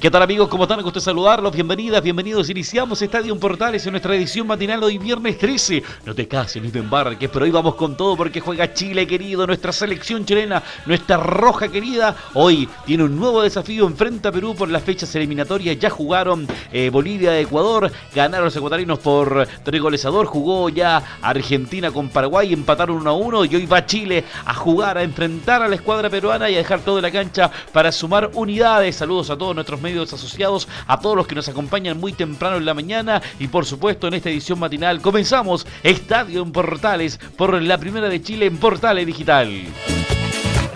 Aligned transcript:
¿Qué 0.00 0.10
tal 0.10 0.22
amigos? 0.22 0.48
¿Cómo 0.48 0.62
están? 0.62 0.78
Me 0.78 0.82
gusta 0.82 0.98
saludarlos. 0.98 1.52
Bienvenidas, 1.52 2.02
bienvenidos. 2.02 2.48
Iniciamos 2.48 3.02
Estadio 3.02 3.38
Portales 3.38 3.84
en 3.84 3.90
nuestra 3.90 4.16
edición 4.16 4.46
matinal 4.46 4.82
hoy 4.82 4.96
viernes 4.96 5.36
13. 5.36 5.82
No 6.06 6.14
te 6.14 6.26
cases 6.26 6.62
ni 6.62 6.70
te 6.70 6.78
embarques, 6.78 7.28
pero 7.28 7.44
hoy 7.44 7.50
vamos 7.50 7.74
con 7.74 7.98
todo 7.98 8.16
porque 8.16 8.40
juega 8.40 8.72
Chile 8.72 9.06
querido, 9.06 9.46
nuestra 9.46 9.72
selección 9.72 10.24
chilena, 10.24 10.62
nuestra 10.86 11.18
roja 11.18 11.68
querida. 11.68 12.16
Hoy 12.32 12.66
tiene 12.86 13.04
un 13.04 13.14
nuevo 13.14 13.42
desafío 13.42 13.86
enfrenta 13.86 14.30
a 14.30 14.32
Perú 14.32 14.54
por 14.54 14.70
las 14.70 14.82
fechas 14.82 15.14
eliminatorias. 15.16 15.78
Ya 15.78 15.90
jugaron 15.90 16.48
eh, 16.72 16.88
Bolivia, 16.88 17.38
Ecuador, 17.38 17.92
ganaron 18.14 18.46
los 18.46 18.56
ecuatorianos 18.56 19.00
por 19.00 19.46
tres 19.62 19.82
goles 19.82 20.06
Jugó 20.06 20.70
ya 20.70 21.18
Argentina 21.20 21.90
con 21.90 22.08
Paraguay, 22.08 22.54
empataron 22.54 22.96
1 22.96 23.10
a 23.10 23.12
1 23.12 23.44
y 23.44 23.56
hoy 23.56 23.66
va 23.66 23.84
Chile 23.84 24.24
a 24.46 24.54
jugar, 24.54 24.96
a 24.96 25.02
enfrentar 25.02 25.62
a 25.62 25.68
la 25.68 25.74
escuadra 25.74 26.08
peruana 26.08 26.48
y 26.48 26.54
a 26.54 26.58
dejar 26.58 26.80
todo 26.80 26.96
en 26.96 27.02
la 27.02 27.10
cancha 27.10 27.50
para 27.70 27.92
sumar 27.92 28.30
unidades. 28.32 28.96
Saludos 28.96 29.28
a 29.28 29.36
todos 29.36 29.54
nuestros 29.54 29.78
medios 29.78 29.89
asociados, 29.98 30.68
a 30.86 31.00
todos 31.00 31.16
los 31.16 31.26
que 31.26 31.34
nos 31.34 31.48
acompañan 31.48 31.98
muy 31.98 32.12
temprano 32.12 32.56
en 32.56 32.64
la 32.64 32.74
mañana 32.74 33.20
y 33.38 33.48
por 33.48 33.66
supuesto 33.66 34.08
en 34.08 34.14
esta 34.14 34.30
edición 34.30 34.58
matinal 34.58 35.00
comenzamos 35.00 35.66
Estadio 35.82 36.42
en 36.42 36.52
Portales 36.52 37.18
por 37.36 37.60
la 37.60 37.78
primera 37.78 38.08
de 38.08 38.22
Chile 38.22 38.46
en 38.46 38.58
Portales 38.58 39.06
Digital. 39.06 39.66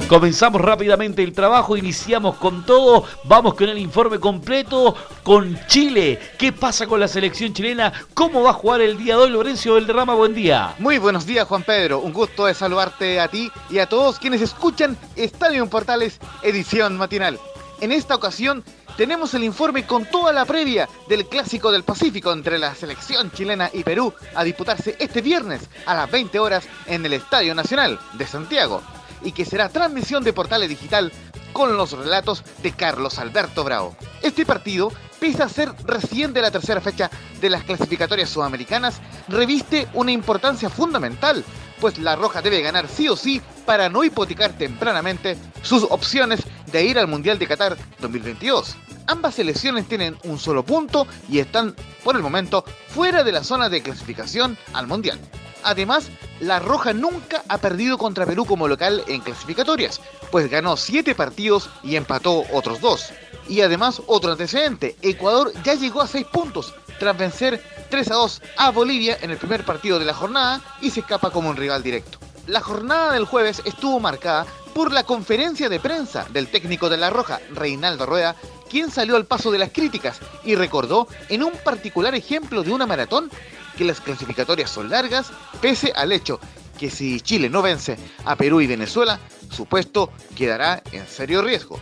Comenzamos 0.09 0.61
rápidamente 0.61 1.23
el 1.23 1.33
trabajo, 1.33 1.79
iniciamos 1.79 2.37
con 2.37 2.67
todo, 2.67 3.05
vamos 3.25 3.55
con 3.55 3.71
el 3.71 3.79
informe 3.79 4.21
completo 4.21 4.95
con 5.23 5.59
Chile. 5.67 6.21
¿Qué 6.39 6.53
pasa 6.53 6.87
con 6.87 7.01
la 7.01 7.09
selección 7.09 7.55
chilena? 7.55 7.91
¿Cómo 8.13 8.43
va 8.43 8.51
a 8.51 8.55
jugar 8.55 8.83
el 8.83 8.99
día 8.99 9.17
de 9.17 9.23
hoy 9.23 9.31
Lorenzo 9.31 9.73
Valderrama? 9.73 10.15
Buen 10.15 10.35
día. 10.35 10.75
Muy 10.79 10.99
buenos 10.99 11.25
días 11.25 11.49
Juan 11.49 11.63
Pedro, 11.63 12.01
un 12.01 12.13
gusto 12.13 12.45
de 12.45 12.55
saludarte 12.55 13.19
a 13.19 13.29
ti 13.29 13.51
y 13.71 13.79
a 13.79 13.89
todos 13.89 14.19
quienes 14.19 14.43
escuchan 14.43 14.97
Estadio 15.17 15.63
en 15.63 15.71
Portales 15.71 16.21
edición 16.43 16.99
matinal. 16.99 17.39
En 17.85 17.93
esta 17.93 18.15
ocasión 18.15 18.65
tenemos 18.97 19.35
el 19.35 19.45
informe 19.45 19.87
con 19.87 20.07
toda 20.07 20.33
la 20.33 20.47
previa 20.47 20.89
del 21.07 21.27
Clásico 21.27 21.71
del 21.71 21.85
Pacífico 21.85 22.33
entre 22.33 22.59
la 22.59 22.75
selección 22.75 23.31
chilena 23.31 23.69
y 23.71 23.85
Perú 23.85 24.15
a 24.35 24.43
disputarse 24.43 24.97
este 24.99 25.21
viernes 25.21 25.69
a 25.85 25.95
las 25.95 26.11
20 26.11 26.39
horas 26.39 26.67
en 26.87 27.05
el 27.05 27.13
Estadio 27.13 27.55
Nacional 27.55 28.01
de 28.15 28.27
Santiago 28.27 28.81
y 29.23 29.33
que 29.33 29.45
será 29.45 29.69
transmisión 29.69 30.25
de 30.25 30.33
Portales 30.33 30.71
Digital 30.71 31.13
con 31.53 31.77
los 31.77 31.93
relatos 31.93 32.43
de 32.63 32.73
Carlos 32.73 33.19
Alberto 33.19 33.65
Bravo. 33.65 33.95
Este 34.23 34.47
partido, 34.47 34.91
pese 35.21 35.43
a 35.43 35.49
ser 35.51 35.71
recién 35.85 36.33
de 36.33 36.41
la 36.41 36.51
tercera 36.51 36.81
fecha 36.81 37.11
de 37.39 37.51
las 37.51 37.65
clasificatorias 37.65 38.31
sudamericanas, 38.31 39.03
reviste 39.29 39.89
una 39.93 40.11
importancia 40.11 40.71
fundamental 40.71 41.45
pues 41.85 41.99
la 41.99 42.17
Roja 42.17 42.41
debe 42.41 42.63
ganar 42.63 42.89
sí 42.89 43.11
o 43.11 43.15
sí 43.15 43.43
para 43.67 43.91
no 43.91 44.05
hipotecar 44.05 44.57
tempranamente 44.57 45.37
sus 45.61 45.83
opciones 45.83 46.41
de 46.73 46.83
ir 46.83 46.99
al 46.99 47.09
Mundial 47.09 47.39
de 47.39 47.47
Qatar 47.47 47.77
2022. 48.01 48.75
Ambas 49.07 49.35
selecciones 49.35 49.87
tienen 49.87 50.17
un 50.25 50.39
solo 50.39 50.65
punto 50.65 51.07
y 51.29 51.41
están, 51.41 51.77
por 52.03 52.17
el 52.17 52.23
momento, 52.23 52.65
fuera 52.89 53.23
de 53.23 53.33
la 53.33 53.45
zona 53.45 53.69
de 53.69 53.83
clasificación 53.83 54.57
al 54.73 54.87
Mundial. 54.87 55.21
Además, 55.63 56.09
la 56.41 56.59
Roja 56.59 56.95
nunca 56.95 57.45
ha 57.49 57.59
perdido 57.59 57.99
contra 57.99 58.25
Perú 58.25 58.47
como 58.47 58.67
local 58.67 59.05
en 59.07 59.21
clasificatorias, 59.21 60.01
pues 60.31 60.49
ganó 60.49 60.79
7 60.79 61.15
partidos 61.15 61.69
y 61.83 61.97
empató 61.97 62.45
otros 62.51 62.81
2. 62.81 63.13
Y 63.51 63.61
además, 63.61 64.01
otro 64.07 64.33
antecedente, 64.33 64.97
Ecuador 65.03 65.53
ya 65.65 65.75
llegó 65.75 66.01
a 66.01 66.07
6 66.07 66.29
puntos, 66.33 66.73
tras 66.99 67.19
vencer 67.19 67.63
3 67.95 68.11
a 68.11 68.15
2 68.15 68.43
a 68.57 68.71
Bolivia 68.73 69.19
en 69.21 69.31
el 69.31 69.37
primer 69.37 69.65
partido 69.65 70.01
de 70.01 70.05
la 70.05 70.15
jornada 70.15 70.61
y 70.81 70.91
se 70.91 70.99
escapa 70.99 71.31
como 71.31 71.49
un 71.49 71.57
rival 71.57 71.81
directo. 71.81 72.19
La 72.49 72.61
jornada 72.61 73.13
del 73.13 73.25
jueves 73.25 73.63
estuvo 73.65 74.01
marcada 74.01 74.47
por 74.75 74.93
la 74.93 75.05
conferencia 75.05 75.69
de 75.69 75.79
prensa 75.79 76.27
del 76.31 76.49
técnico 76.49 76.89
de 76.89 76.97
La 76.97 77.11
Roja, 77.11 77.39
Reinaldo 77.53 78.05
Rueda, 78.05 78.35
quien 78.69 78.91
salió 78.91 79.15
al 79.15 79.27
paso 79.27 79.53
de 79.53 79.59
las 79.59 79.71
críticas 79.71 80.19
y 80.43 80.57
recordó 80.57 81.07
en 81.29 81.45
un 81.45 81.53
particular 81.53 82.17
ejemplo 82.17 82.65
de 82.65 82.73
una 82.73 82.85
maratón 82.85 83.31
que 83.79 83.85
las 83.85 84.01
clasificatorias 84.01 84.71
son 84.71 84.91
largas, 84.91 85.31
pese 85.61 85.93
al 85.95 86.11
hecho 86.11 86.41
que 86.77 86.91
si 86.91 87.21
Chile 87.21 87.49
no 87.49 87.63
vence 87.63 87.97
a 88.25 88.35
Perú 88.35 88.61
y 88.61 88.67
Venezuela, 88.67 89.21
su 89.53 89.67
puesto 89.67 90.11
quedará 90.35 90.83
en 90.91 91.07
serio 91.07 91.43
riesgo. 91.43 91.79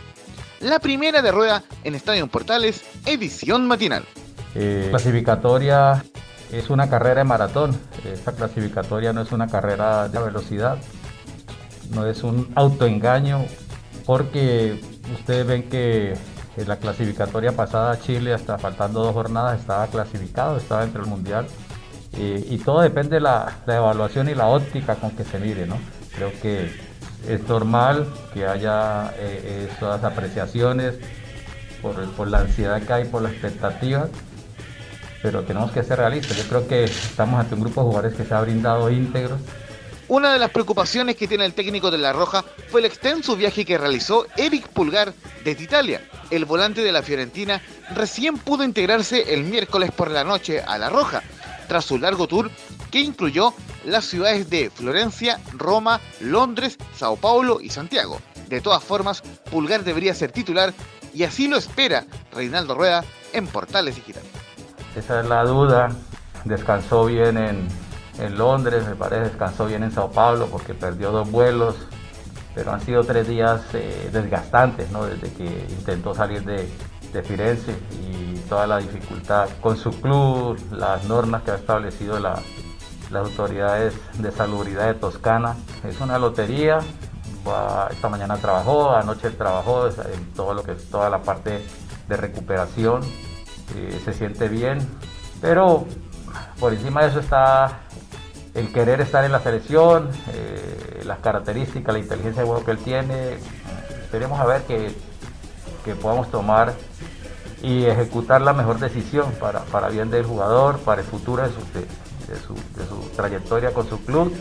La 0.59 0.77
primera 0.77 1.23
de 1.23 1.31
Rueda 1.31 1.63
en 1.83 1.95
Estadio 1.95 2.27
Portales, 2.27 2.83
edición 3.07 3.67
matinal. 3.67 4.05
Eh, 4.55 4.87
clasificatoria 4.89 6.03
es 6.51 6.69
una 6.69 6.89
carrera 6.89 7.19
de 7.19 7.23
maratón. 7.23 7.77
Esta 8.05 8.33
clasificatoria 8.33 9.13
no 9.13 9.21
es 9.21 9.31
una 9.31 9.47
carrera 9.47 10.07
de 10.07 10.19
velocidad, 10.19 10.77
no 11.91 12.05
es 12.05 12.23
un 12.23 12.51
autoengaño, 12.55 13.45
porque 14.05 14.79
ustedes 15.13 15.47
ven 15.47 15.69
que 15.69 16.13
en 16.55 16.67
la 16.67 16.77
clasificatoria 16.77 17.53
pasada 17.53 17.99
Chile, 17.99 18.33
hasta 18.33 18.57
faltando 18.59 19.03
dos 19.03 19.13
jornadas, 19.13 19.59
estaba 19.59 19.87
clasificado, 19.87 20.57
estaba 20.57 20.83
entre 20.83 21.01
el 21.01 21.07
mundial. 21.07 21.47
Eh, 22.15 22.45
y 22.47 22.59
todo 22.59 22.81
depende 22.81 23.15
de 23.15 23.21
la, 23.21 23.51
evaluación 23.65 24.29
y 24.29 24.35
la 24.35 24.45
óptica 24.47 24.95
con 24.95 25.11
que 25.11 25.23
se 25.23 25.39
mire, 25.39 25.65
¿no? 25.65 25.77
Creo 26.15 26.31
que 26.39 26.71
es 27.27 27.47
normal 27.47 28.05
que 28.35 28.45
haya 28.45 29.11
eh, 29.17 29.67
esas 29.71 30.03
apreciaciones 30.03 30.93
por, 31.81 31.95
por 32.11 32.27
la 32.27 32.39
ansiedad 32.39 32.79
que 32.83 32.93
hay, 32.93 33.05
por 33.05 33.23
la 33.23 33.29
expectativa 33.29 34.09
pero 35.23 35.43
tenemos 35.43 35.71
que 35.71 35.81
ser 35.81 35.97
realistas. 35.97 36.37
Yo 36.37 36.43
creo 36.43 36.67
que 36.67 36.83
estamos 36.83 37.39
ante 37.39 37.55
un 37.55 37.61
grupo 37.61 37.81
de 37.81 37.87
jugadores 37.87 38.15
que 38.15 38.25
se 38.25 38.33
ha 38.33 38.41
brindado 38.41 38.91
íntegros. 38.91 39.39
Una 40.09 40.33
de 40.33 40.37
las 40.37 40.51
preocupaciones 40.51 41.15
que 41.15 41.29
tiene 41.29 41.45
el 41.45 41.53
técnico 41.53 41.89
de 41.89 41.97
La 41.97 42.11
Roja 42.11 42.43
fue 42.69 42.81
el 42.81 42.85
extenso 42.85 43.37
viaje 43.37 43.63
que 43.63 43.77
realizó 43.77 44.27
Eric 44.35 44.67
Pulgar 44.67 45.13
desde 45.45 45.63
Italia. 45.63 46.01
El 46.29 46.43
volante 46.43 46.83
de 46.83 46.91
la 46.91 47.01
Fiorentina 47.01 47.61
recién 47.95 48.37
pudo 48.37 48.65
integrarse 48.65 49.33
el 49.33 49.45
miércoles 49.45 49.91
por 49.91 50.11
la 50.11 50.25
noche 50.25 50.61
a 50.61 50.77
La 50.77 50.89
Roja, 50.89 51.23
tras 51.69 51.85
su 51.85 51.97
largo 51.97 52.27
tour 52.27 52.51
que 52.91 52.99
incluyó 52.99 53.53
las 53.85 54.05
ciudades 54.05 54.49
de 54.49 54.69
Florencia, 54.69 55.39
Roma, 55.53 56.01
Londres, 56.19 56.77
Sao 56.97 57.15
Paulo 57.15 57.59
y 57.61 57.69
Santiago. 57.69 58.21
De 58.49 58.59
todas 58.59 58.83
formas, 58.83 59.21
Pulgar 59.49 59.85
debería 59.85 60.13
ser 60.13 60.33
titular 60.33 60.73
y 61.13 61.23
así 61.23 61.47
lo 61.47 61.57
espera 61.57 62.05
Reinaldo 62.33 62.75
Rueda 62.75 63.05
en 63.31 63.47
Portales 63.47 63.95
Digitales. 63.95 64.42
Esa 64.95 65.21
es 65.21 65.25
la 65.27 65.43
duda. 65.43 65.89
Descansó 66.45 67.05
bien 67.05 67.37
en, 67.37 68.37
Londres, 68.37 68.85
me 68.87 68.95
parece, 68.95 69.29
descansó 69.29 69.65
bien 69.65 69.83
en 69.83 69.91
Sao 69.91 70.11
Paulo 70.11 70.47
porque 70.51 70.75
perdió 70.75 71.11
dos 71.11 71.31
vuelos, 71.31 71.75
pero 72.53 72.71
han 72.71 72.79
sido 72.81 73.03
tres 73.03 73.27
días 73.27 73.61
eh, 73.73 74.09
desgastantes, 74.13 74.91
¿no? 74.91 75.05
Desde 75.05 75.33
que 75.33 75.45
intentó 75.69 76.13
salir 76.13 76.43
de, 76.43 76.69
Firenze 77.23 77.75
y 77.91 78.37
toda 78.49 78.65
la 78.65 78.79
dificultad 78.79 79.47
con 79.61 79.77
su 79.77 79.91
club, 80.01 80.57
las 80.71 81.03
normas 81.05 81.43
que 81.43 81.51
ha 81.51 81.55
establecido 81.55 82.19
las 82.19 82.41
autoridades 83.13 83.93
de 84.17 84.31
salubridad 84.31 84.87
de 84.87 84.95
Toscana. 84.95 85.55
Es 85.83 86.01
una 86.01 86.17
lotería. 86.17 86.79
Esta 87.91 88.09
mañana 88.09 88.37
trabajó, 88.37 88.95
anoche 88.95 89.29
trabajó 89.31 89.87
en 89.87 90.33
todo 90.33 90.55
lo 90.55 90.63
que 90.63 90.73
toda 90.73 91.09
la 91.09 91.21
parte 91.21 91.63
de 92.07 92.17
recuperación 92.17 93.01
se 94.03 94.13
siente 94.13 94.47
bien, 94.49 94.79
pero 95.41 95.85
por 96.59 96.73
encima 96.73 97.03
de 97.03 97.09
eso 97.09 97.19
está 97.19 97.79
el 98.53 98.71
querer 98.71 99.01
estar 99.01 99.25
en 99.25 99.31
la 99.31 99.41
selección, 99.41 100.09
eh, 100.33 101.01
las 101.05 101.19
características, 101.19 101.93
la 101.93 101.99
inteligencia 101.99 102.43
de 102.43 102.47
juego 102.47 102.63
que 102.63 102.71
él 102.71 102.77
tiene. 102.77 103.37
Esperemos 104.03 104.39
a 104.39 104.45
ver 104.45 104.63
que, 104.63 104.91
que 105.83 105.95
podamos 105.95 106.29
tomar 106.29 106.73
y 107.61 107.85
ejecutar 107.85 108.41
la 108.41 108.53
mejor 108.53 108.79
decisión 108.79 109.31
para, 109.39 109.61
para 109.61 109.89
bien 109.89 110.11
del 110.11 110.25
jugador, 110.25 110.79
para 110.79 111.01
el 111.01 111.07
futuro 111.07 111.43
de 111.43 111.49
su, 111.49 111.59
de, 112.31 112.39
su, 112.39 112.53
de 112.53 112.87
su 112.87 113.09
trayectoria 113.15 113.73
con 113.73 113.89
su 113.89 114.03
club 114.03 114.33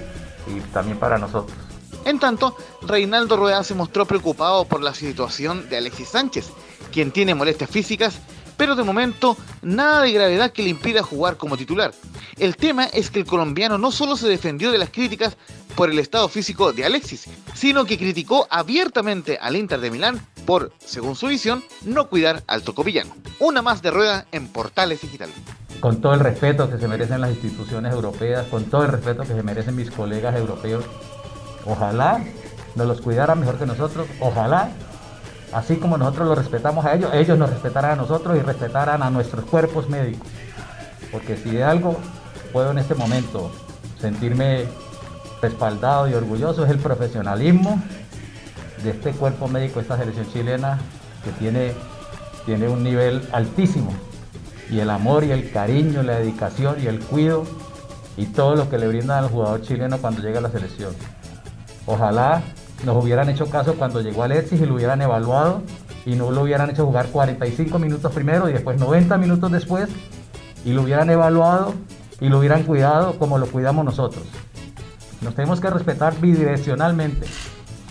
y 0.46 0.60
también 0.72 0.98
para 0.98 1.18
nosotros. 1.18 1.56
En 2.04 2.18
tanto, 2.18 2.56
Reinaldo 2.82 3.36
Rueda 3.36 3.62
se 3.62 3.74
mostró 3.74 4.06
preocupado 4.06 4.64
por 4.64 4.82
la 4.82 4.92
situación 4.92 5.68
de 5.68 5.78
Alexis 5.78 6.08
Sánchez, 6.08 6.50
quien 6.92 7.12
tiene 7.12 7.34
molestias 7.34 7.70
físicas 7.70 8.18
pero 8.56 8.76
de 8.76 8.82
momento 8.82 9.36
nada 9.62 10.02
de 10.02 10.12
gravedad 10.12 10.52
que 10.52 10.62
le 10.62 10.70
impida 10.70 11.02
jugar 11.02 11.36
como 11.36 11.56
titular. 11.56 11.92
El 12.38 12.56
tema 12.56 12.84
es 12.84 13.10
que 13.10 13.20
el 13.20 13.26
colombiano 13.26 13.78
no 13.78 13.90
solo 13.90 14.16
se 14.16 14.28
defendió 14.28 14.72
de 14.72 14.78
las 14.78 14.90
críticas 14.90 15.36
por 15.74 15.90
el 15.90 15.98
estado 15.98 16.28
físico 16.28 16.72
de 16.72 16.84
Alexis, 16.84 17.26
sino 17.54 17.84
que 17.84 17.98
criticó 17.98 18.46
abiertamente 18.50 19.38
al 19.40 19.56
Inter 19.56 19.80
de 19.80 19.90
Milán 19.90 20.20
por, 20.46 20.72
según 20.84 21.16
su 21.16 21.28
visión, 21.28 21.62
no 21.84 22.08
cuidar 22.08 22.42
al 22.46 22.62
tocopillano. 22.62 23.14
Una 23.38 23.62
más 23.62 23.82
de 23.82 23.90
rueda 23.90 24.26
en 24.32 24.48
Portales 24.48 25.00
Digital. 25.00 25.30
Con 25.80 26.00
todo 26.00 26.14
el 26.14 26.20
respeto 26.20 26.70
que 26.70 26.78
se 26.78 26.88
merecen 26.88 27.20
las 27.20 27.30
instituciones 27.30 27.92
europeas, 27.92 28.46
con 28.46 28.64
todo 28.64 28.84
el 28.84 28.92
respeto 28.92 29.22
que 29.22 29.34
se 29.34 29.42
merecen 29.42 29.74
mis 29.76 29.90
colegas 29.90 30.36
europeos, 30.36 30.84
ojalá 31.64 32.22
nos 32.74 32.86
los 32.86 33.00
cuidaran 33.00 33.40
mejor 33.40 33.58
que 33.58 33.66
nosotros, 33.66 34.06
ojalá, 34.20 34.70
así 35.52 35.76
como 35.76 35.98
nosotros 35.98 36.28
los 36.28 36.38
respetamos 36.38 36.84
a 36.84 36.94
ellos, 36.94 37.10
ellos 37.12 37.38
nos 37.38 37.50
respetaran 37.50 37.92
a 37.92 37.96
nosotros 37.96 38.36
y 38.36 38.40
respetaran 38.40 39.02
a 39.02 39.10
nuestros 39.10 39.44
cuerpos 39.44 39.88
médicos. 39.88 40.26
Porque 41.10 41.36
si 41.36 41.50
de 41.50 41.64
algo 41.64 41.98
puedo 42.52 42.70
en 42.70 42.78
este 42.78 42.94
momento 42.94 43.50
sentirme 44.00 44.64
respaldado 45.40 46.08
y 46.08 46.14
orgulloso 46.14 46.64
es 46.64 46.70
el 46.70 46.78
profesionalismo 46.78 47.82
de 48.82 48.90
este 48.90 49.12
cuerpo 49.12 49.48
médico, 49.48 49.80
esta 49.80 49.96
selección 49.96 50.26
chilena, 50.32 50.78
que 51.24 51.30
tiene, 51.32 51.72
tiene 52.46 52.68
un 52.68 52.82
nivel 52.82 53.28
altísimo. 53.32 53.92
Y 54.70 54.80
el 54.80 54.90
amor 54.90 55.24
y 55.24 55.32
el 55.32 55.50
cariño, 55.52 56.02
la 56.02 56.18
dedicación 56.18 56.76
y 56.82 56.86
el 56.86 57.00
cuido 57.00 57.44
y 58.16 58.26
todo 58.26 58.56
lo 58.56 58.70
que 58.70 58.78
le 58.78 58.88
brindan 58.88 59.24
al 59.24 59.30
jugador 59.30 59.62
chileno 59.62 59.98
cuando 59.98 60.22
llega 60.22 60.38
a 60.38 60.42
la 60.42 60.50
selección. 60.50 60.94
Ojalá 61.86 62.42
nos 62.84 63.02
hubieran 63.02 63.28
hecho 63.28 63.48
caso 63.48 63.74
cuando 63.74 64.00
llegó 64.00 64.22
Alexis 64.22 64.60
y 64.60 64.66
lo 64.66 64.74
hubieran 64.74 65.00
evaluado 65.02 65.62
y 66.04 66.14
no 66.14 66.30
lo 66.30 66.42
hubieran 66.42 66.70
hecho 66.70 66.84
jugar 66.84 67.08
45 67.08 67.78
minutos 67.78 68.12
primero 68.12 68.48
y 68.48 68.52
después 68.52 68.78
90 68.78 69.18
minutos 69.18 69.52
después 69.52 69.88
y 70.64 70.72
lo 70.72 70.82
hubieran 70.82 71.10
evaluado 71.10 71.74
y 72.20 72.28
lo 72.28 72.38
hubieran 72.38 72.64
cuidado 72.64 73.18
como 73.18 73.38
lo 73.38 73.46
cuidamos 73.46 73.84
nosotros. 73.84 74.24
Nos 75.20 75.34
tenemos 75.34 75.60
que 75.60 75.70
respetar 75.70 76.20
bidireccionalmente. 76.20 77.26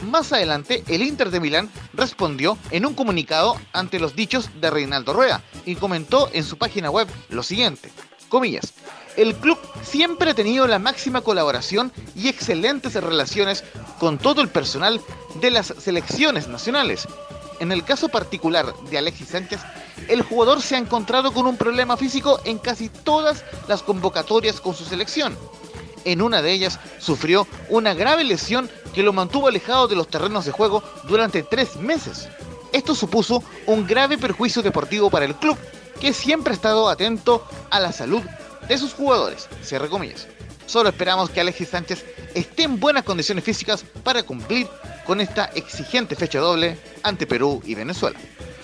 Más 0.10 0.34
adelante, 0.34 0.84
el 0.88 1.04
Inter 1.04 1.30
de 1.30 1.40
Milán 1.40 1.70
respondió 1.94 2.58
en 2.72 2.86
un 2.86 2.94
comunicado 2.94 3.56
ante 3.72 4.00
los 4.00 4.16
dichos 4.16 4.50
de 4.60 4.70
Reinaldo 4.70 5.14
Rueda 5.14 5.44
y 5.66 5.76
comentó 5.76 6.30
en 6.34 6.44
su 6.44 6.58
página 6.58 6.90
web 6.90 7.08
lo 7.30 7.44
siguiente, 7.44 7.92
comillas, 8.28 8.74
el 9.18 9.36
club 9.36 9.58
siempre 9.84 10.32
ha 10.32 10.34
tenido 10.34 10.68
la 10.68 10.80
máxima 10.80 11.22
colaboración 11.22 11.92
y 12.16 12.28
excelentes 12.28 12.94
relaciones 12.94 13.64
con 14.00 14.18
todo 14.18 14.42
el 14.42 14.50
personal 14.50 15.02
de 15.36 15.52
las 15.52 15.74
selecciones 15.78 16.48
nacionales. 16.48 17.08
En 17.60 17.72
el 17.72 17.84
caso 17.84 18.10
particular 18.10 18.74
de 18.90 18.98
Alexis 18.98 19.30
Sánchez, 19.30 19.60
el 20.08 20.24
jugador 20.24 20.62
se 20.62 20.76
ha 20.76 20.80
encontrado 20.80 21.32
con 21.32 21.46
un 21.46 21.58
problema 21.58 21.98
físico 21.98 22.40
en 22.44 22.58
casi 22.58 22.90
todas 22.90 23.44
las 23.68 23.84
convocatorias 23.84 24.60
con 24.60 24.74
su 24.74 24.84
selección. 24.84 25.38
En 26.04 26.22
una 26.22 26.42
de 26.42 26.52
ellas 26.52 26.80
sufrió 27.00 27.48
una 27.70 27.94
grave 27.94 28.24
lesión 28.24 28.70
que 28.96 29.04
lo 29.04 29.14
mantuvo 29.14 29.48
alejado 29.48 29.88
de 29.88 29.96
los 29.96 30.08
terrenos 30.08 30.46
de 30.46 30.52
juego 30.52 30.82
durante 31.04 31.44
tres 31.44 31.76
meses. 31.76 32.28
Esto 32.74 32.96
supuso 32.96 33.44
un 33.68 33.86
grave 33.86 34.18
perjuicio 34.18 34.64
deportivo 34.64 35.12
para 35.12 35.26
el 35.26 35.36
club, 35.36 35.58
que 36.00 36.14
siempre 36.14 36.54
ha 36.54 36.56
estado 36.56 36.90
atento 36.90 37.46
a 37.70 37.80
la 37.80 37.92
salud 37.92 38.24
de 38.68 38.78
sus 38.78 38.94
jugadores. 38.94 39.48
Cierre 39.62 39.90
comillas. 39.90 40.28
Solo 40.66 40.90
esperamos 40.90 41.30
que 41.30 41.42
Alexis 41.42 41.70
Sánchez 41.70 42.06
esté 42.34 42.64
en 42.64 42.80
buenas 42.80 43.04
condiciones 43.04 43.44
físicas 43.44 43.84
para 44.04 44.24
cumplir 44.24 44.68
con 45.06 45.20
esta 45.20 45.46
exigente 45.56 46.16
fecha 46.16 46.40
doble 46.40 46.78
ante 47.04 47.28
Perú 47.28 47.62
y 47.66 47.76
Venezuela. 47.76 48.18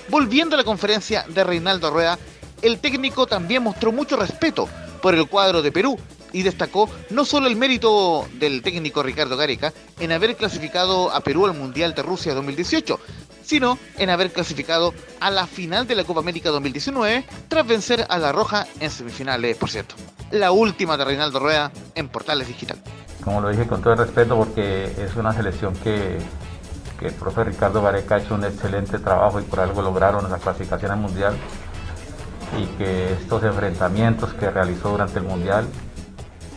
Volviendo 0.10 0.56
a 0.56 0.58
la 0.58 0.64
conferencia 0.64 1.26
de 1.28 1.44
Reinaldo 1.44 1.90
Rueda, 1.90 2.18
el 2.62 2.80
técnico 2.80 3.28
también 3.28 3.64
mostró 3.64 3.92
mucho 3.92 4.16
respeto 4.16 4.70
por 5.02 5.16
el 5.16 5.28
cuadro 5.28 5.62
de 5.62 5.72
Perú 5.72 6.00
y 6.32 6.44
destacó 6.44 6.90
no 7.10 7.26
solo 7.26 7.48
el 7.48 7.56
mérito 7.56 8.28
del 8.34 8.62
técnico 8.62 9.04
Ricardo 9.04 9.38
Gareca 9.38 9.74
en 10.00 10.12
haber 10.12 10.36
clasificado 10.36 11.12
a 11.12 11.22
Perú 11.22 11.46
al 11.46 11.54
Mundial 11.54 11.94
de 11.94 12.04
Rusia 12.04 12.34
2018, 12.34 13.00
sino 13.48 13.80
en 13.98 14.10
haber 14.10 14.32
clasificado 14.32 14.94
a 15.22 15.32
la 15.32 15.48
final 15.48 15.88
de 15.88 15.96
la 15.96 16.04
Copa 16.04 16.20
América 16.20 16.50
2019 16.50 17.26
tras 17.48 17.66
vencer 17.66 18.06
a 18.10 18.18
La 18.18 18.34
Roja 18.34 18.68
en 18.82 18.92
semifinales, 18.92 19.56
por 19.56 19.70
cierto. 19.70 19.96
La 20.32 20.52
última 20.52 20.98
de 20.98 21.06
Reinaldo 21.06 21.40
Rueda 21.40 21.72
en 21.96 22.10
Portales 22.10 22.50
Digital. 22.50 22.78
Como 23.24 23.40
lo 23.40 23.50
dije 23.50 23.66
con 23.66 23.82
todo 23.82 23.94
el 23.94 24.00
respeto 24.00 24.36
porque 24.36 24.92
es 24.98 25.16
una 25.16 25.32
selección 25.32 25.74
que, 25.76 26.18
el 27.00 27.14
profe 27.14 27.46
Ricardo 27.46 27.82
Gareca 27.82 28.16
ha 28.16 28.18
hecho 28.18 28.36
un 28.36 28.44
excelente 28.44 29.00
trabajo 29.00 29.40
y 29.40 29.44
por 29.44 29.60
algo 29.62 29.82
lograron 29.82 30.30
la 30.30 30.40
clasificación 30.40 30.92
al 30.92 30.98
Mundial 30.98 31.36
y 32.58 32.66
que 32.78 33.14
estos 33.14 33.44
enfrentamientos 33.44 34.34
que 34.34 34.50
realizó 34.50 34.90
durante 34.90 35.20
el 35.20 35.26
Mundial 35.26 35.68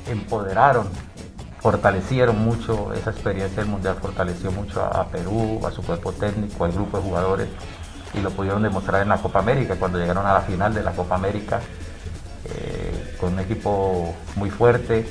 empoderaron, 0.08 0.88
fortalecieron 1.60 2.38
mucho 2.38 2.92
esa 2.94 3.10
experiencia 3.10 3.62
del 3.62 3.70
Mundial, 3.70 3.96
fortaleció 4.00 4.50
mucho 4.50 4.82
a, 4.82 5.06
Perú, 5.08 5.60
a 5.66 5.70
su 5.70 5.82
cuerpo 5.82 6.12
técnico, 6.12 6.64
al 6.64 6.72
grupo 6.72 6.96
de 6.96 7.02
jugadores 7.04 7.48
y 8.14 8.20
lo 8.20 8.30
pudieron 8.30 8.62
demostrar 8.62 9.02
en 9.02 9.10
la 9.10 9.18
Copa 9.18 9.40
América, 9.40 9.76
cuando 9.78 9.98
llegaron 9.98 10.26
a 10.26 10.32
la 10.32 10.40
final 10.40 10.72
de 10.74 10.82
la 10.82 10.92
Copa 10.92 11.14
América, 11.14 11.60
eh, 12.46 13.14
con 13.20 13.34
un 13.34 13.40
equipo 13.40 14.14
muy 14.36 14.50
fuerte. 14.50 15.06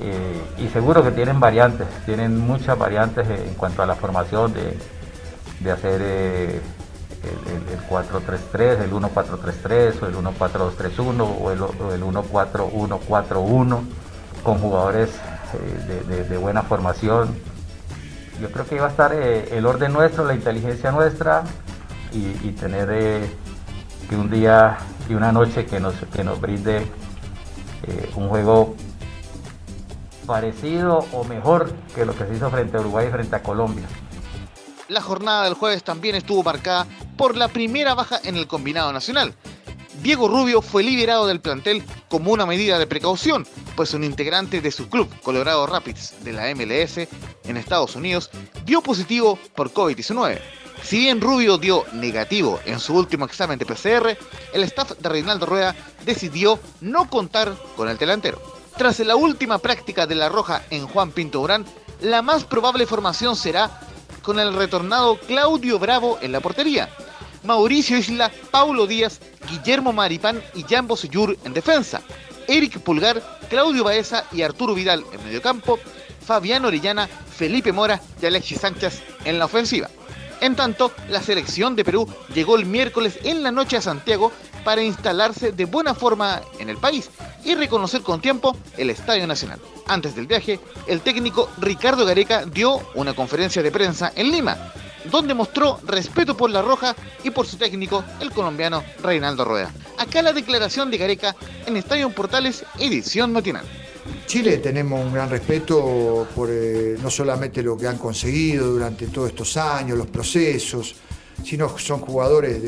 Eh, 0.00 0.42
y 0.58 0.68
seguro 0.68 1.02
que 1.04 1.10
tienen 1.10 1.38
variantes, 1.38 1.86
tienen 2.06 2.38
muchas 2.38 2.78
variantes 2.78 3.28
en 3.28 3.54
cuanto 3.54 3.82
a 3.82 3.86
la 3.86 3.94
formación 3.94 4.54
de, 4.54 5.70
hacer 5.70 6.00
eh, 6.02 6.60
el, 7.72 7.80
4-3-3, 7.88 8.84
el 8.84 8.92
1-4-3-3 8.92 10.02
o 10.02 10.06
el 10.06 10.14
1-4-2-3-1 10.14 11.36
o 11.40 11.50
el 11.50 12.02
1-4-1-4-1 12.02 13.80
con 14.42 14.58
jugadores 14.58 15.10
eh, 15.54 16.24
de, 16.28 16.36
buena 16.36 16.62
formación. 16.62 17.36
Yo 18.40 18.50
creo 18.52 18.66
que 18.66 18.76
iba 18.76 18.86
a 18.86 18.90
estar 18.90 19.12
eh, 19.12 19.56
el 19.56 19.66
orden 19.66 19.92
nuestro, 19.92 20.24
la 20.24 20.34
inteligencia 20.34 20.92
nuestra 20.92 21.44
y, 22.12 22.52
tener 22.52 22.88
eh, 22.90 23.30
que 24.08 24.16
un 24.16 24.30
día 24.30 24.78
y 25.08 25.14
una 25.14 25.32
noche 25.32 25.66
que 25.66 25.80
nos, 25.80 25.94
que 26.12 26.24
nos 26.24 26.40
brinde 26.40 26.86
un 28.16 28.28
juego 28.28 28.74
parecido 30.26 31.06
o 31.12 31.24
mejor 31.24 31.72
que 31.94 32.04
lo 32.04 32.14
que 32.14 32.26
se 32.26 32.34
hizo 32.34 32.50
frente 32.50 32.76
a 32.76 32.80
Uruguay 32.80 33.06
y 33.08 33.10
frente 33.10 33.36
a 33.36 33.42
Colombia. 33.42 33.86
La 34.88 35.00
jornada 35.00 35.44
del 35.44 35.54
jueves 35.54 35.84
también 35.84 36.14
estuvo 36.14 36.42
marcada 36.42 36.86
por 37.16 37.36
la 37.36 37.48
primera 37.48 37.94
baja 37.94 38.20
en 38.24 38.36
el 38.36 38.46
combinado 38.46 38.92
nacional. 38.92 39.34
Diego 40.02 40.28
Rubio 40.28 40.62
fue 40.62 40.84
liberado 40.84 41.26
del 41.26 41.40
plantel 41.40 41.82
como 42.08 42.32
una 42.32 42.46
medida 42.46 42.78
de 42.78 42.86
precaución, 42.86 43.46
pues 43.74 43.94
un 43.94 44.04
integrante 44.04 44.60
de 44.60 44.70
su 44.70 44.88
club, 44.88 45.08
Colorado 45.22 45.66
Rapids, 45.66 46.14
de 46.22 46.32
la 46.32 46.54
MLS 46.54 47.08
en 47.44 47.56
Estados 47.56 47.96
Unidos, 47.96 48.30
dio 48.64 48.80
positivo 48.80 49.38
por 49.56 49.72
COVID-19. 49.72 50.38
Si 50.82 50.98
bien 50.98 51.20
Rubio 51.20 51.58
dio 51.58 51.84
negativo 51.92 52.60
en 52.64 52.78
su 52.78 52.94
último 52.94 53.24
examen 53.24 53.58
de 53.58 53.66
PCR, 53.66 54.16
el 54.52 54.62
staff 54.62 54.92
de 54.98 55.08
Reinaldo 55.08 55.46
Rueda 55.46 55.74
decidió 56.04 56.60
no 56.80 57.10
contar 57.10 57.56
con 57.76 57.88
el 57.88 57.98
delantero. 57.98 58.40
Tras 58.76 59.00
la 59.00 59.16
última 59.16 59.58
práctica 59.58 60.06
de 60.06 60.14
la 60.14 60.28
Roja 60.28 60.62
en 60.70 60.86
Juan 60.86 61.10
Pinto 61.10 61.40
Urán, 61.40 61.66
la 62.00 62.22
más 62.22 62.44
probable 62.44 62.86
formación 62.86 63.34
será 63.34 63.80
con 64.22 64.38
el 64.38 64.54
retornado 64.54 65.18
Claudio 65.18 65.80
Bravo 65.80 66.18
en 66.22 66.30
la 66.30 66.40
portería, 66.40 66.88
Mauricio 67.48 67.96
Isla, 67.96 68.30
Paulo 68.50 68.86
Díaz, 68.86 69.20
Guillermo 69.48 69.94
Maripán 69.94 70.42
y 70.54 70.64
Jambo 70.64 70.98
Suyur 70.98 71.34
en 71.46 71.54
defensa, 71.54 72.02
Eric 72.46 72.78
Pulgar, 72.80 73.22
Claudio 73.48 73.84
Baeza 73.84 74.26
y 74.32 74.42
Arturo 74.42 74.74
Vidal 74.74 75.02
en 75.14 75.24
mediocampo, 75.24 75.78
Fabián 76.26 76.66
Orellana, 76.66 77.08
Felipe 77.08 77.72
Mora 77.72 78.02
y 78.20 78.26
Alexis 78.26 78.60
Sánchez 78.60 79.02
en 79.24 79.38
la 79.38 79.46
ofensiva. 79.46 79.88
En 80.42 80.56
tanto, 80.56 80.92
la 81.08 81.22
selección 81.22 81.74
de 81.74 81.86
Perú 81.86 82.06
llegó 82.34 82.54
el 82.54 82.66
miércoles 82.66 83.18
en 83.24 83.42
la 83.42 83.50
noche 83.50 83.78
a 83.78 83.82
Santiago 83.82 84.30
para 84.62 84.82
instalarse 84.82 85.50
de 85.50 85.64
buena 85.64 85.94
forma 85.94 86.42
en 86.58 86.68
el 86.68 86.76
país 86.76 87.08
y 87.46 87.54
reconocer 87.54 88.02
con 88.02 88.20
tiempo 88.20 88.58
el 88.76 88.90
Estadio 88.90 89.26
Nacional. 89.26 89.58
Antes 89.86 90.14
del 90.14 90.26
viaje, 90.26 90.60
el 90.86 91.00
técnico 91.00 91.48
Ricardo 91.56 92.04
Gareca 92.04 92.44
dio 92.44 92.78
una 92.94 93.14
conferencia 93.14 93.62
de 93.62 93.72
prensa 93.72 94.12
en 94.14 94.32
Lima, 94.32 94.70
donde 95.10 95.34
mostró 95.34 95.80
respeto 95.84 96.36
por 96.36 96.50
la 96.50 96.62
Roja 96.62 96.94
y 97.24 97.30
por 97.30 97.46
su 97.46 97.56
técnico, 97.56 98.04
el 98.20 98.30
colombiano 98.30 98.82
Reinaldo 99.02 99.44
Rueda. 99.44 99.72
Acá 99.98 100.22
la 100.22 100.32
declaración 100.32 100.90
de 100.90 100.98
Gareca 100.98 101.34
en 101.66 101.76
Estadio 101.76 102.10
Portales, 102.10 102.64
edición 102.78 103.32
matinal. 103.32 103.64
Chile 104.26 104.58
tenemos 104.58 105.04
un 105.04 105.12
gran 105.12 105.28
respeto 105.28 106.26
por 106.34 106.48
eh, 106.50 106.96
no 107.02 107.10
solamente 107.10 107.62
lo 107.62 107.76
que 107.76 107.86
han 107.86 107.98
conseguido 107.98 108.68
durante 108.68 109.06
todos 109.08 109.30
estos 109.30 109.56
años, 109.56 109.98
los 109.98 110.06
procesos, 110.06 110.94
sino 111.44 111.78
son 111.78 112.00
jugadores 112.00 112.60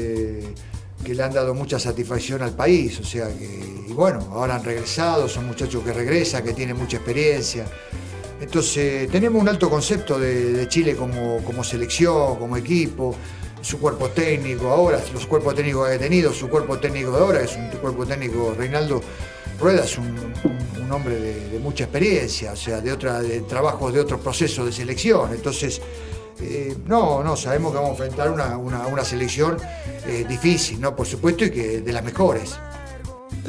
que 1.04 1.14
le 1.14 1.23
han 1.23 1.32
dado 1.32 1.54
mucha 1.54 1.78
satisfacción 1.78 2.42
al 2.42 2.52
país, 2.52 3.00
o 3.00 3.04
sea 3.04 3.28
que, 3.28 3.85
y 3.88 3.92
bueno, 3.92 4.20
ahora 4.32 4.56
han 4.56 4.64
regresado, 4.64 5.28
son 5.28 5.47
muchachos 5.47 5.82
que 5.82 5.92
regresan, 5.92 6.44
que 6.44 6.52
tienen 6.52 6.76
mucha 6.76 6.99
experiencia. 6.99 7.66
Entonces, 8.50 9.09
tenemos 9.09 9.40
un 9.40 9.49
alto 9.49 9.71
concepto 9.71 10.19
de, 10.19 10.66
Chile 10.66 10.97
como, 10.97 11.62
selección, 11.62 12.35
como 12.37 12.57
equipo, 12.57 13.14
su 13.62 13.78
cuerpo 13.78 14.09
técnico 14.09 14.71
ahora, 14.71 15.00
los 15.14 15.25
cuerpos 15.26 15.54
técnicos 15.54 15.88
que 15.88 15.95
ha 15.95 15.99
tenido, 16.00 16.33
su 16.33 16.49
cuerpo 16.49 16.76
técnico 16.76 17.12
de 17.12 17.19
ahora, 17.19 17.42
es 17.42 17.54
un 17.54 17.69
cuerpo 17.69 18.04
técnico, 18.04 18.52
Reinaldo 18.59 19.00
Rueda 19.61 19.85
es 19.85 19.97
un, 19.97 20.90
hombre 20.90 21.14
de, 21.14 21.59
mucha 21.61 21.85
experiencia, 21.85 22.50
o 22.50 22.57
sea, 22.57 22.80
de, 22.80 22.90
otra, 22.90 23.23
de 23.23 23.42
trabajos 23.42 23.95
de 23.95 24.00
otros 24.00 24.21
procesos 24.21 24.66
de 24.66 24.73
selección. 24.73 25.30
Entonces, 25.33 25.80
Eh, 26.42 26.75
no, 26.87 27.23
no, 27.23 27.37
sabemos 27.37 27.71
que 27.71 27.76
vamos 27.76 28.00
a 28.00 28.04
enfrentar 28.04 28.30
una, 28.30 29.04
selección 29.04 29.59
eh, 30.07 30.25
difícil, 30.26 30.80
¿no? 30.80 30.97
Por 30.97 31.07
supuesto, 31.07 31.45
y 31.45 31.50
que 31.50 31.83
de 31.83 31.92
las 31.92 32.02
mejores. 32.02 32.59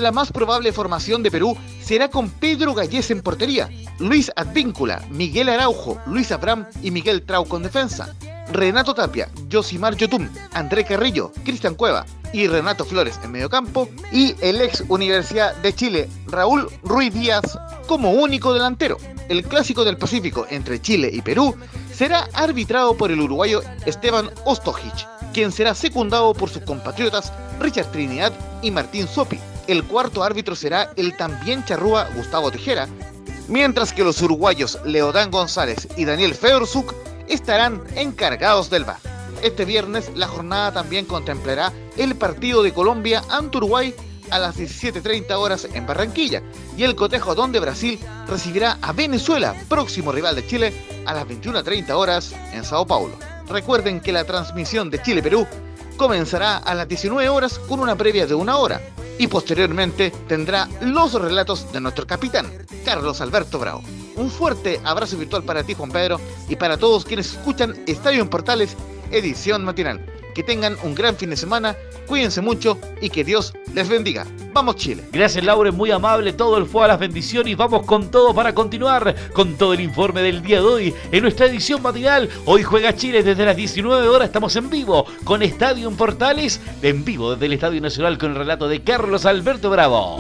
La 0.02 0.12
más 0.12 0.32
probable 0.32 0.74
formación 0.74 1.22
de 1.22 1.30
Perú 1.30 1.56
será 1.80 2.10
con 2.10 2.32
Pedro 2.32 2.74
Gallés 2.74 3.12
en 3.12 3.22
portería, 3.22 3.70
Luis 4.00 4.32
Advíncula, 4.36 5.06
Miguel 5.12 5.48
Araujo, 5.48 6.00
Luis 6.08 6.32
Abram 6.32 6.66
y 6.82 6.90
Miguel 6.90 7.22
Trauco 7.22 7.56
en 7.58 7.62
defensa. 7.62 8.12
Renato 8.52 8.96
Tapia, 8.96 9.30
Josimar 9.52 9.96
Yotun, 9.96 10.32
André 10.54 10.86
Carrillo, 10.86 11.32
Cristian 11.46 11.76
Cueva 11.76 12.08
y 12.34 12.48
Renato 12.48 12.84
Flores 12.84 13.20
en 13.24 13.32
mediocampo 13.32 13.90
y 14.12 14.34
el 14.42 14.62
ex 14.62 14.84
Universidad 14.88 15.56
de 15.58 15.72
Chile, 15.76 16.10
Raúl 16.26 16.68
Ruiz 16.82 17.14
Díaz, 17.14 17.60
como 17.86 18.10
único 18.10 18.56
delantero. 18.56 18.98
El 19.30 19.44
clásico 19.44 19.86
del 19.86 19.98
Pacífico 19.98 20.48
entre 20.50 20.82
Chile 20.82 21.12
y 21.14 21.22
Perú 21.22 21.56
será 21.94 22.28
arbitrado 22.34 22.98
por 22.98 23.12
el 23.12 23.22
uruguayo 23.22 23.62
Esteban 23.86 24.32
Ostojic, 24.46 25.08
quien 25.32 25.52
será 25.52 25.76
secundado 25.76 26.34
por 26.34 26.50
sus 26.50 26.64
compatriotas 26.64 27.32
Richard 27.60 27.92
Trinidad 27.92 28.34
y 28.64 28.72
Martín 28.72 29.08
Sopi. 29.08 29.38
El 29.68 29.84
cuarto 29.84 30.24
árbitro 30.24 30.56
será 30.56 30.92
el 30.96 31.16
también 31.16 31.64
charrúa 31.66 32.10
Gustavo 32.16 32.52
Tejera, 32.52 32.88
mientras 33.48 33.94
que 33.94 34.04
los 34.04 34.22
uruguayos 34.22 34.80
Leodán 34.86 35.30
González 35.30 35.88
y 35.98 36.06
Daniel 36.06 36.34
Fedorzuk 36.34 36.94
estarán 37.28 37.82
encargados 37.96 38.70
del 38.70 38.86
VAR. 38.86 38.98
Este 39.44 39.66
viernes 39.66 40.12
la 40.16 40.28
jornada 40.28 40.72
también 40.72 41.06
contemplará 41.06 41.72
el 41.98 42.16
partido 42.16 42.64
de 42.64 42.74
Colombia 42.74 43.24
ante 43.30 43.58
Uruguay 43.58 43.94
a 44.30 44.40
las 44.40 44.58
17.30 44.58 45.32
horas 45.34 45.68
en 45.74 45.86
Barranquilla 45.86 46.42
y 46.78 46.84
el 46.84 46.96
cotejo 46.96 47.36
donde 47.36 47.60
Brasil 47.60 48.00
recibirá 48.28 48.78
a 48.82 48.94
Venezuela, 48.94 49.56
próximo 49.68 50.12
rival 50.12 50.36
de 50.36 50.48
Chile, 50.48 50.74
a 51.06 51.14
las 51.14 51.28
21.30 51.28 51.92
horas 51.92 52.34
en 52.54 52.64
Sao 52.64 52.86
Paulo. 52.86 53.16
Recuerden 53.48 54.00
que 54.00 54.12
la 54.12 54.24
transmisión 54.24 54.90
de 54.90 55.02
Chile-Perú 55.02 55.46
comenzará 55.98 56.58
a 56.58 56.74
las 56.74 56.88
19 56.88 57.28
horas 57.30 57.60
con 57.60 57.80
una 57.80 57.96
previa 57.96 58.26
de 58.26 58.34
una 58.34 58.58
hora 58.58 58.80
y 59.22 59.28
posteriormente 59.28 60.12
tendrá 60.28 60.68
los 60.82 61.14
relatos 61.14 61.72
de 61.72 61.80
nuestro 61.80 62.08
capitán, 62.08 62.48
Carlos 62.84 63.22
Alberto 63.22 63.60
Bravo. 63.60 63.84
Un 64.16 64.32
fuerte 64.32 64.82
abrazo 64.84 65.16
virtual 65.16 65.44
para 65.44 65.64
ti, 65.64 65.76
Juan 65.76 65.92
Pedro, 65.92 66.20
y 66.50 66.56
para 66.56 66.78
todos 66.78 67.06
quienes 67.06 67.32
escuchan 67.32 67.76
Estadio 67.86 68.24
en 68.24 68.30
Portales, 68.30 68.76
edición 69.12 69.64
matinal. 69.64 70.04
Que 70.34 70.44
tengan 70.44 70.78
un 70.84 70.96
gran 70.96 71.16
fin 71.16 71.30
de 71.30 71.38
semana, 71.38 71.76
cuídense 72.08 72.42
mucho 72.42 72.78
y 73.02 73.10
que 73.10 73.24
Dios 73.24 73.54
les 73.74 73.88
bendiga. 73.88 74.26
Vamos 74.54 74.76
Chile. 74.76 75.04
Gracias 75.12 75.46
Laure, 75.46 75.72
muy 75.72 75.92
amable, 75.92 76.34
todo 76.34 76.58
el 76.58 76.66
fue 76.66 76.86
a 76.86 76.90
las 76.90 77.00
bendiciones 77.00 77.52
vamos 77.56 77.86
con 77.86 78.10
todo 78.10 78.34
para 78.34 78.54
continuar 78.54 79.16
con 79.34 79.56
todo 79.56 79.74
el 79.74 79.82
informe 79.82 80.22
del 80.22 80.42
día 80.42 80.58
de 80.58 80.66
hoy 80.66 80.94
en 81.12 81.22
nuestra 81.22 81.46
edición 81.46 81.82
matinal. 81.82 82.30
Hoy 82.46 82.64
juega 82.64 82.96
Chile 82.96 83.24
desde 83.24 83.46
las 83.46 83.56
19 83.56 84.08
horas, 84.08 84.28
estamos 84.28 84.56
en 84.56 84.70
vivo 84.70 85.06
con 85.24 85.42
Estadio 85.42 85.90
Portales, 85.92 86.60
en 86.82 87.06
vivo 87.06 87.34
desde 87.34 87.46
el 87.46 87.54
Estadio 87.54 87.82
Nacional 87.82 88.18
con 88.18 88.32
el 88.32 88.38
relato 88.38 88.68
de 88.68 88.82
Carlos 88.82 89.26
Alberto 89.26 89.70
Bravo. 89.70 90.18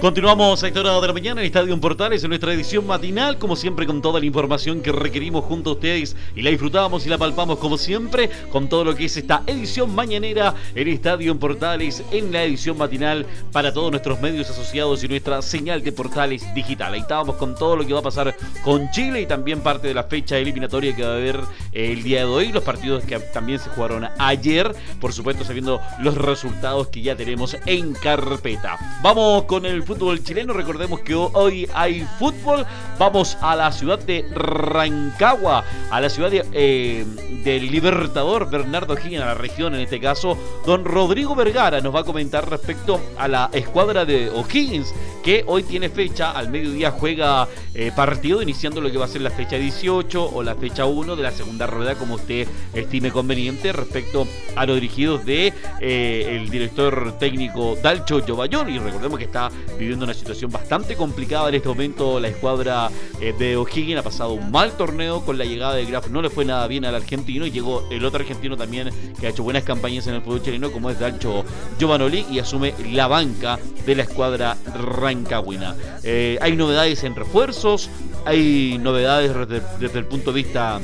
Continuamos 0.00 0.62
a 0.62 0.68
esta 0.68 0.80
hora 0.80 1.00
de 1.00 1.06
la 1.08 1.12
mañana 1.12 1.40
en 1.40 1.46
Estadio 1.46 1.78
Portales 1.78 2.22
en 2.22 2.30
nuestra 2.30 2.54
edición 2.54 2.86
matinal, 2.86 3.36
como 3.36 3.54
siempre 3.54 3.84
con 3.84 4.00
toda 4.00 4.18
la 4.20 4.24
información 4.24 4.80
que 4.80 4.92
requerimos 4.92 5.44
junto 5.44 5.70
a 5.70 5.72
ustedes 5.74 6.16
y 6.34 6.40
la 6.40 6.50
disfrutamos 6.50 7.04
y 7.04 7.10
la 7.10 7.18
palpamos 7.18 7.58
como 7.58 7.76
siempre 7.76 8.30
con 8.50 8.68
todo 8.68 8.84
lo 8.84 8.94
que 8.94 9.06
es 9.06 9.16
esta 9.16 9.42
edición 9.46 9.94
mañanera 9.94 10.54
en 10.74 10.88
Estadio 10.88 11.38
Portales 11.38 12.02
en 12.12 12.32
la 12.32 12.44
edición 12.44 12.78
matinal 12.78 13.26
para 13.52 13.72
todos 13.72 13.90
nuestros 13.90 14.20
medios 14.20 14.48
asociados 14.48 15.04
y 15.04 15.08
nuestra 15.08 15.42
señal 15.42 15.82
de 15.82 15.92
Portales 15.92 16.46
digital. 16.54 16.94
Ahí 16.94 17.00
estábamos 17.00 17.36
con 17.36 17.54
todo 17.54 17.76
lo 17.76 17.86
que 17.86 17.92
va 17.92 18.00
a 18.00 18.04
pasar 18.04 18.36
con 18.62 18.90
Chile 18.92 19.20
y 19.20 19.26
también 19.26 19.60
parte 19.60 19.88
de 19.88 19.94
la 19.94 20.04
fecha 20.04 20.38
eliminatoria 20.38 20.96
que 20.96 21.02
va 21.02 21.10
a 21.10 21.16
haber 21.16 21.40
eh, 21.72 21.92
el 21.92 22.02
día 22.02 22.20
de 22.20 22.26
hoy, 22.26 22.52
los 22.52 22.62
partidos 22.62 23.04
que 23.04 23.18
también 23.18 23.58
se 23.58 23.68
jugaron 23.70 24.08
ayer, 24.18 24.74
por 25.00 25.12
supuesto 25.12 25.44
sabiendo 25.44 25.80
los 26.00 26.14
resultados 26.14 26.88
que 26.88 27.02
ya 27.02 27.16
tenemos 27.16 27.56
en 27.66 27.92
carpeta. 27.94 28.78
Vamos 29.02 29.44
con 29.44 29.57
el 29.66 29.82
fútbol 29.82 30.22
chileno. 30.22 30.52
Recordemos 30.52 31.00
que 31.00 31.14
hoy 31.14 31.68
hay 31.74 32.06
fútbol. 32.18 32.66
Vamos 32.98 33.36
a 33.40 33.56
la 33.56 33.72
ciudad 33.72 33.98
de 33.98 34.26
Rancagua, 34.30 35.64
a 35.90 36.00
la 36.00 36.08
ciudad 36.08 36.30
de, 36.30 36.44
eh, 36.52 37.04
del 37.44 37.70
Libertador 37.70 38.50
Bernardo 38.50 38.94
Higgins, 38.98 39.22
a 39.22 39.26
la 39.26 39.34
región 39.34 39.74
en 39.74 39.80
este 39.80 40.00
caso. 40.00 40.36
Don 40.66 40.84
Rodrigo 40.84 41.34
Vergara 41.34 41.80
nos 41.80 41.94
va 41.94 42.00
a 42.00 42.04
comentar 42.04 42.48
respecto 42.48 43.00
a 43.16 43.28
la 43.28 43.50
escuadra 43.52 44.04
de 44.04 44.30
O'Higgins, 44.30 44.94
que 45.22 45.44
hoy 45.46 45.62
tiene 45.62 45.88
fecha. 45.88 46.32
Al 46.32 46.50
mediodía 46.50 46.90
juega 46.90 47.48
eh, 47.74 47.92
partido, 47.94 48.42
iniciando 48.42 48.80
lo 48.80 48.90
que 48.90 48.98
va 48.98 49.04
a 49.04 49.08
ser 49.08 49.20
la 49.20 49.30
fecha 49.30 49.56
18 49.56 50.30
o 50.34 50.42
la 50.42 50.54
fecha 50.54 50.84
1 50.84 51.16
de 51.16 51.22
la 51.22 51.30
segunda 51.30 51.66
rueda, 51.66 51.94
como 51.94 52.14
usted 52.14 52.46
estime 52.74 53.10
conveniente, 53.10 53.72
respecto 53.72 54.26
a 54.56 54.66
los 54.66 54.76
dirigidos 54.76 55.24
de 55.24 55.52
eh, 55.80 56.36
el 56.36 56.50
director 56.50 57.18
técnico 57.18 57.76
Dalcho 57.82 58.24
Giovallón. 58.24 58.70
Y 58.70 58.78
recordemos 58.78 59.18
que 59.18 59.24
está 59.24 59.47
viviendo 59.78 60.04
una 60.04 60.14
situación 60.14 60.50
bastante 60.50 60.96
complicada 60.96 61.48
en 61.48 61.56
este 61.56 61.68
momento. 61.68 62.20
La 62.20 62.28
escuadra 62.28 62.90
eh, 63.20 63.34
de 63.38 63.56
O'Higgins 63.56 64.00
ha 64.00 64.02
pasado 64.02 64.32
un 64.32 64.50
mal 64.50 64.72
torneo 64.72 65.24
con 65.24 65.38
la 65.38 65.44
llegada 65.44 65.74
de 65.74 65.84
Graf. 65.84 66.08
No 66.08 66.22
le 66.22 66.30
fue 66.30 66.44
nada 66.44 66.66
bien 66.66 66.84
al 66.84 66.94
argentino 66.94 67.46
y 67.46 67.50
llegó 67.50 67.86
el 67.90 68.04
otro 68.04 68.20
argentino 68.20 68.56
también 68.56 68.90
que 69.20 69.26
ha 69.26 69.30
hecho 69.30 69.42
buenas 69.42 69.64
campañas 69.64 70.06
en 70.06 70.14
el 70.14 70.22
fútbol 70.22 70.42
chileno, 70.42 70.70
como 70.70 70.90
es 70.90 70.98
Dalcho 70.98 71.44
Giovanoli, 71.78 72.26
y 72.30 72.38
asume 72.38 72.74
la 72.92 73.06
banca 73.06 73.58
de 73.86 73.94
la 73.94 74.02
escuadra 74.02 74.56
rancagüina. 74.74 75.74
Eh, 76.02 76.38
hay 76.40 76.56
novedades 76.56 77.04
en 77.04 77.14
refuerzos, 77.14 77.90
hay 78.24 78.78
novedades 78.78 79.32
desde 79.78 79.98
el 79.98 80.04
punto 80.06 80.32
de 80.32 80.42
vista 80.42 80.80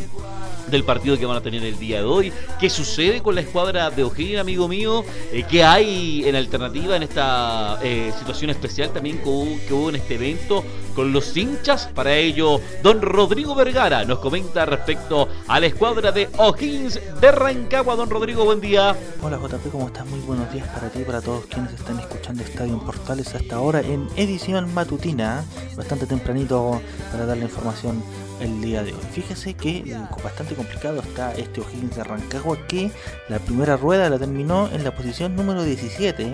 del 0.74 0.84
partido 0.84 1.16
que 1.18 1.24
van 1.24 1.36
a 1.36 1.40
tener 1.40 1.62
el 1.62 1.78
día 1.78 1.98
de 1.98 2.04
hoy. 2.04 2.32
¿Qué 2.60 2.68
sucede 2.68 3.22
con 3.22 3.34
la 3.34 3.40
escuadra 3.40 3.90
de 3.90 4.02
O'Higgins, 4.02 4.40
amigo 4.40 4.68
mío? 4.68 5.04
Eh, 5.32 5.44
¿Qué 5.48 5.62
hay 5.62 6.24
en 6.26 6.36
alternativa 6.36 6.96
en 6.96 7.04
esta 7.04 7.78
eh, 7.82 8.12
situación 8.18 8.50
especial 8.50 8.90
también 8.90 9.18
que 9.18 9.28
hubo, 9.72 9.88
en 9.88 9.96
este 9.96 10.16
evento 10.16 10.64
con 10.94 11.12
los 11.12 11.36
hinchas? 11.36 11.88
Para 11.94 12.14
ello, 12.16 12.60
don 12.82 13.00
Rodrigo 13.00 13.54
Vergara 13.54 14.04
nos 14.04 14.18
comenta 14.18 14.66
respecto 14.66 15.28
a 15.46 15.60
la 15.60 15.66
escuadra 15.66 16.10
de 16.12 16.28
O'Higgins 16.38 17.00
de 17.20 17.32
Rancagua. 17.32 17.94
Don 17.94 18.10
Rodrigo, 18.10 18.44
buen 18.44 18.60
día. 18.60 18.96
Hola 19.22 19.38
JP, 19.38 19.70
¿cómo 19.70 19.86
estás? 19.86 20.06
Muy 20.06 20.20
buenos 20.20 20.52
días 20.52 20.68
para 20.68 20.88
ti 20.90 21.00
y 21.00 21.04
para 21.04 21.20
todos 21.20 21.46
quienes 21.46 21.72
están 21.72 22.00
escuchando 22.00 22.42
Estadio 22.42 22.74
en 22.74 22.80
Portales 22.80 23.34
hasta 23.34 23.56
ahora 23.56 23.80
en 23.80 24.08
edición 24.16 24.74
matutina, 24.74 25.44
bastante 25.76 26.06
tempranito 26.06 26.80
para 27.12 27.26
dar 27.26 27.36
la 27.36 27.44
información 27.44 28.02
el 28.40 28.60
día 28.60 28.82
de 28.82 28.92
hoy. 28.92 29.00
Fíjese 29.12 29.54
que 29.54 29.78
eh, 29.78 29.96
bastante 30.22 30.54
complicado 30.54 31.00
está 31.00 31.32
este 31.34 31.60
O'Higgins 31.60 31.96
de 31.96 32.04
Rancagua 32.04 32.58
que 32.66 32.90
la 33.28 33.38
primera 33.38 33.76
rueda 33.76 34.10
la 34.10 34.18
terminó 34.18 34.68
en 34.72 34.84
la 34.84 34.94
posición 34.94 35.36
número 35.36 35.62
17 35.62 36.32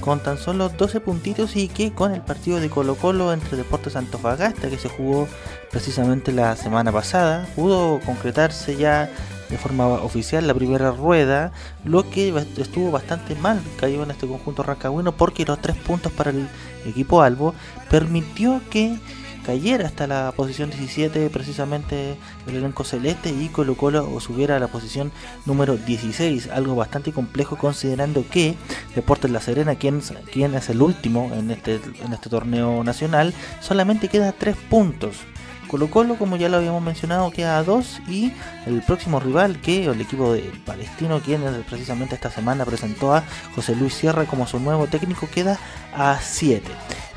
con 0.00 0.22
tan 0.22 0.38
solo 0.38 0.68
12 0.68 1.00
puntitos 1.00 1.56
y 1.56 1.68
que 1.68 1.92
con 1.92 2.14
el 2.14 2.22
partido 2.22 2.60
de 2.60 2.70
Colo 2.70 2.94
Colo 2.94 3.32
entre 3.32 3.56
Deportes 3.56 3.96
Antofagasta 3.96 4.70
que 4.70 4.78
se 4.78 4.88
jugó 4.88 5.28
precisamente 5.70 6.32
la 6.32 6.56
semana 6.56 6.92
pasada 6.92 7.46
pudo 7.54 8.00
concretarse 8.00 8.76
ya 8.76 9.10
de 9.50 9.58
forma 9.58 9.86
oficial 9.88 10.46
la 10.46 10.54
primera 10.54 10.92
rueda, 10.92 11.52
lo 11.84 12.08
que 12.08 12.32
estuvo 12.56 12.90
bastante 12.90 13.34
mal 13.34 13.60
cayó 13.78 14.04
en 14.04 14.12
este 14.12 14.26
conjunto 14.26 14.62
rancagüino 14.62 15.12
porque 15.12 15.44
los 15.44 15.60
tres 15.60 15.76
puntos 15.76 16.12
para 16.12 16.30
el 16.30 16.48
equipo 16.86 17.20
Albo 17.20 17.52
permitió 17.90 18.62
que 18.70 18.96
cayera 19.44 19.86
hasta 19.86 20.06
la 20.06 20.32
posición 20.36 20.70
17 20.70 21.30
precisamente 21.30 22.16
el 22.46 22.56
elenco 22.56 22.84
celeste 22.84 23.30
y 23.30 23.48
Colo 23.48 23.76
Colo 23.76 24.18
subiera 24.20 24.56
a 24.56 24.60
la 24.60 24.68
posición 24.68 25.12
número 25.46 25.76
16, 25.76 26.48
algo 26.50 26.74
bastante 26.74 27.12
complejo 27.12 27.56
considerando 27.56 28.24
que 28.28 28.56
Deportes 28.94 29.30
La 29.30 29.40
Serena, 29.40 29.76
quien, 29.76 30.00
quien 30.32 30.54
es 30.54 30.68
el 30.70 30.82
último 30.82 31.30
en 31.34 31.50
este, 31.50 31.80
en 32.04 32.12
este 32.12 32.30
torneo 32.30 32.84
nacional, 32.84 33.34
solamente 33.60 34.08
queda 34.08 34.32
3 34.32 34.56
puntos. 34.68 35.16
Colo 35.70 35.88
Colo, 35.88 36.16
como 36.16 36.36
ya 36.36 36.48
lo 36.48 36.56
habíamos 36.56 36.82
mencionado, 36.82 37.30
queda 37.30 37.56
a 37.56 37.62
2 37.62 38.02
y 38.08 38.32
el 38.66 38.82
próximo 38.82 39.20
rival 39.20 39.60
que 39.60 39.84
el 39.84 40.00
equipo 40.00 40.32
de 40.32 40.40
Palestino, 40.66 41.20
quien 41.20 41.42
precisamente 41.68 42.16
esta 42.16 42.28
semana 42.28 42.64
presentó 42.64 43.14
a 43.14 43.22
José 43.54 43.76
Luis 43.76 43.94
Sierra 43.94 44.24
como 44.24 44.48
su 44.48 44.58
nuevo 44.58 44.88
técnico, 44.88 45.28
queda 45.32 45.60
a 45.94 46.18
7. 46.20 46.68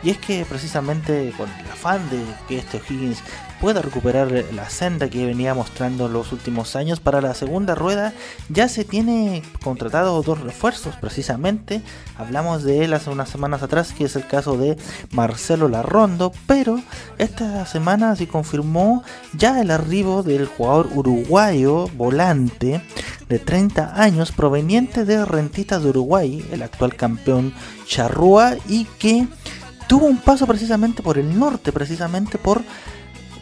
Y 0.03 0.12
es 0.12 0.19
que 0.19 0.45
precisamente 0.45 1.33
con 1.36 1.50
el 1.50 1.72
afán 1.72 2.07
de 2.12 2.24
que 2.48 2.60
este 2.60 2.77
O'Higgins 2.77 3.24
pueda 3.63 3.82
recuperar 3.82 4.29
la 4.53 4.70
senda 4.70 5.10
que 5.10 5.25
venía 5.25 5.53
mostrando 5.53 6.10
los 6.10 6.34
últimos 6.34 6.75
años. 6.75 7.00
Para 7.00 7.22
la 7.22 7.34
segunda 7.34 7.75
rueda 7.75 8.12
ya 8.50 8.67
se 8.67 8.84
tiene 8.84 9.41
contratado 9.63 10.22
dos 10.22 10.41
refuerzos 10.41 10.98
precisamente. 10.98 11.82
Hablamos 12.17 12.63
de 12.63 12.84
él 12.84 12.91
hace 12.91 13.10
unas 13.10 13.29
semanas 13.29 13.63
atrás 13.63 13.93
que 13.93 14.03
es 14.03 14.17
el 14.17 14.27
caso 14.27 14.58
de 14.58 14.75
Marcelo 15.12 15.70
Larrondo 15.70 16.34
pero 16.46 16.77
esta 17.17 17.65
semana 17.65 18.17
se 18.17 18.27
confirmó 18.27 19.01
ya 19.32 19.62
el 19.62 19.72
arribo 19.72 20.24
del 20.24 20.46
jugador 20.46 20.89
uruguayo 20.93 21.88
volante 21.96 22.82
de 23.29 23.39
30 23.39 23.93
años 23.96 24.34
proveniente 24.34 25.05
de 25.05 25.24
Rentistas 25.24 25.84
de 25.84 25.89
Uruguay 25.91 26.46
el 26.51 26.63
actual 26.63 26.98
campeón 26.98 27.53
Charrúa 27.88 28.58
y 28.67 28.84
que 29.00 29.25
tuvo 29.88 30.08
un 30.08 30.17
paso 30.17 30.46
precisamente 30.48 31.01
por 31.01 31.17
el 31.17 31.39
norte 31.39 31.72
precisamente 31.72 32.38
por 32.38 32.62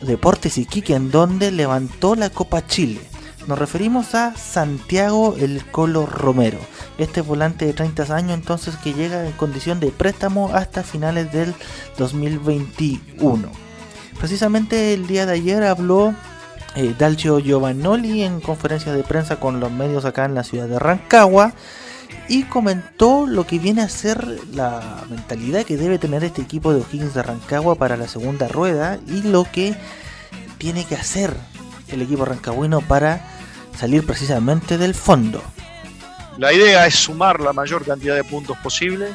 Deportes 0.02 0.58
Iquique, 0.58 0.96
en 0.96 1.12
donde 1.12 1.52
levantó 1.52 2.16
la 2.16 2.30
Copa 2.30 2.66
Chile. 2.66 3.02
Nos 3.48 3.58
referimos 3.58 4.14
a 4.14 4.36
Santiago 4.36 5.36
El 5.40 5.66
Colo 5.66 6.06
Romero, 6.06 6.60
este 7.00 7.22
volante 7.22 7.66
de 7.66 7.74
30 7.74 8.16
años 8.16 8.34
entonces 8.34 8.76
que 8.78 8.94
llega 8.94 9.26
en 9.26 9.32
condición 9.32 9.80
de 9.80 9.90
préstamo 9.90 10.52
hasta 10.54 10.84
finales 10.84 11.32
del 11.32 11.56
2021. 11.98 13.50
Precisamente 14.20 14.94
el 14.94 15.08
día 15.08 15.26
de 15.26 15.34
ayer 15.34 15.64
habló 15.64 16.14
eh, 16.76 16.94
Dalcio 16.98 17.40
Giovannoli 17.40 18.24
en 18.24 18.42
conferencia 18.42 18.94
de 18.94 19.04
prensa 19.04 19.40
con 19.40 19.60
los 19.60 19.72
medios 19.72 20.06
acá 20.06 20.26
en 20.26 20.36
la 20.36 20.44
ciudad 20.44 20.68
de 20.68 20.78
Rancagua 20.78 21.54
y 22.28 22.44
comentó 22.44 23.26
lo 23.28 23.46
que 23.46 23.60
viene 23.60 23.82
a 23.82 23.90
ser 23.90 24.26
la 24.54 25.04
mentalidad 25.10 25.64
que 25.64 25.78
debe 25.78 26.00
tener 26.00 26.24
este 26.24 26.42
equipo 26.42 26.74
de 26.74 26.82
O'Higgins 26.82 27.14
de 27.14 27.24
Rancagua 27.24 27.76
para 27.76 27.98
la 27.98 28.08
segunda 28.08 28.48
rueda 28.48 29.00
y 29.08 29.22
lo 29.24 29.44
que 29.44 29.76
tiene 30.58 30.86
que 30.86 30.96
hacer 30.96 31.36
el 31.90 32.02
equipo 32.02 32.24
rancagüino 32.26 32.82
para 32.82 33.22
salir 33.78 34.06
precisamente 34.06 34.78
del 34.78 34.96
fondo. 34.96 35.42
La 36.38 36.54
idea 36.54 36.88
es 36.88 36.96
sumar 36.96 37.40
la 37.42 37.54
mayor 37.54 37.86
cantidad 37.86 38.16
de 38.16 38.24
puntos 38.24 38.58
posibles, 38.60 39.12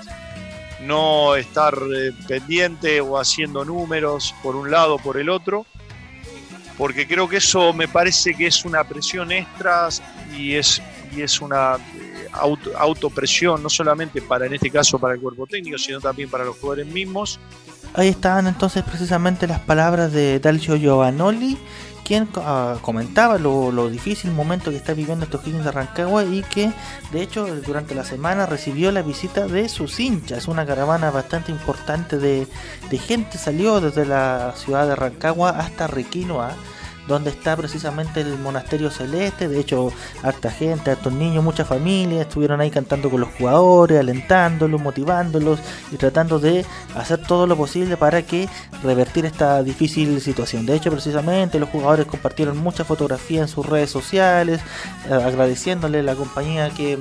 no 0.83 1.37
estar 1.37 1.75
eh, 1.75 2.13
pendiente 2.29 3.01
o 3.01 3.19
haciendo 3.19 3.65
números 3.65 4.35
por 4.43 4.57
un 4.57 4.71
lado 4.71 4.97
o 4.97 4.99
por 4.99 5.17
el 5.17 5.31
otro, 5.31 5.65
porque 6.77 7.07
creo 7.07 7.29
que 7.29 7.39
eso 7.39 7.73
me 7.73 7.89
parece 7.89 8.35
que 8.35 8.47
es 8.47 8.65
una 8.65 8.85
presión 8.85 9.33
extra 9.33 9.89
y 10.37 10.55
es, 10.55 10.83
y 11.15 11.23
es 11.23 11.41
una 11.41 11.79
auto, 12.39 12.71
autopresión, 12.77 13.63
no 13.63 13.71
solamente 13.71 14.23
para, 14.23 14.47
en 14.47 14.55
este 14.55 14.71
caso, 14.71 14.99
para 14.99 15.15
el 15.15 15.21
cuerpo 15.21 15.47
técnico, 15.47 15.79
sino 15.79 16.01
también 16.01 16.29
para 16.29 16.45
los 16.45 16.57
jugadores 16.57 16.87
mismos. 16.87 17.39
Ahí 17.95 18.09
estaban 18.09 18.47
entonces 18.47 18.83
precisamente 18.83 19.47
las 19.47 19.61
palabras 19.61 20.13
de 20.13 20.39
Dalcio 20.39 20.77
Giovanoli, 20.77 21.57
quien 22.05 22.29
uh, 22.37 22.79
comentaba 22.83 23.37
lo, 23.37 23.73
lo, 23.73 23.89
difícil 23.89 24.31
momento 24.31 24.71
que 24.71 24.77
está 24.77 24.93
viviendo 24.95 25.25
estos 25.25 25.45
Higgins 25.45 25.65
de 25.65 25.73
Rancagua 25.73 26.25
y 26.25 26.43
que 26.43 26.71
de 27.11 27.23
hecho 27.23 27.47
durante 27.63 27.97
la 27.97 28.05
semana 28.05 28.47
recibió 28.47 28.93
la 28.93 29.03
visita 29.03 29.49
de 29.49 29.69
sus 29.69 29.99
hinchas, 29.99 30.47
una 30.47 30.65
caravana 30.65 31.11
bastante 31.11 31.51
importante 31.51 32.19
de, 32.19 32.47
de 32.91 32.99
gente 32.99 33.39
salió 33.39 33.81
desde 33.81 34.07
la 34.07 34.53
ciudad 34.55 34.87
de 34.87 34.95
Rancagua 34.95 35.51
hasta 35.51 35.89
Requinoa 35.89 36.55
donde 37.07 37.31
está 37.31 37.57
precisamente 37.57 38.21
el 38.21 38.39
monasterio 38.39 38.91
celeste. 38.91 39.49
De 39.49 39.61
hecho, 39.61 39.93
harta 40.23 40.51
gente, 40.51 40.91
hartos 40.91 41.13
niños, 41.13 41.45
muchas 41.45 41.69
familias 41.69 42.27
estuvieron 42.27 42.61
ahí 42.61 42.71
cantando 42.71 43.11
con 43.11 43.21
los 43.21 43.31
jugadores, 43.31 44.01
alentándolos, 44.01 44.81
motivándolos 44.81 45.61
y 45.93 45.97
tratando 45.97 46.39
de 46.39 46.65
hacer 46.95 47.19
todo 47.19 47.47
lo 47.47 47.57
posible 47.57 47.97
para 47.97 48.23
que 48.23 48.49
revertir 48.83 49.25
esta 49.27 49.63
difícil 49.63 50.21
situación. 50.21 50.67
De 50.67 50.75
hecho, 50.75 50.91
precisamente 50.91 51.59
los 51.59 51.69
jugadores 51.69 52.07
compartieron 52.07 52.57
muchas 52.59 52.87
fotografías 52.87 53.43
en 53.43 53.49
sus 53.49 53.67
redes 53.67 53.91
sociales, 53.91 54.61
eh, 55.09 55.13
agradeciéndole 55.13 56.03
la 56.03 56.15
compañía 56.15 56.71
que 56.71 56.99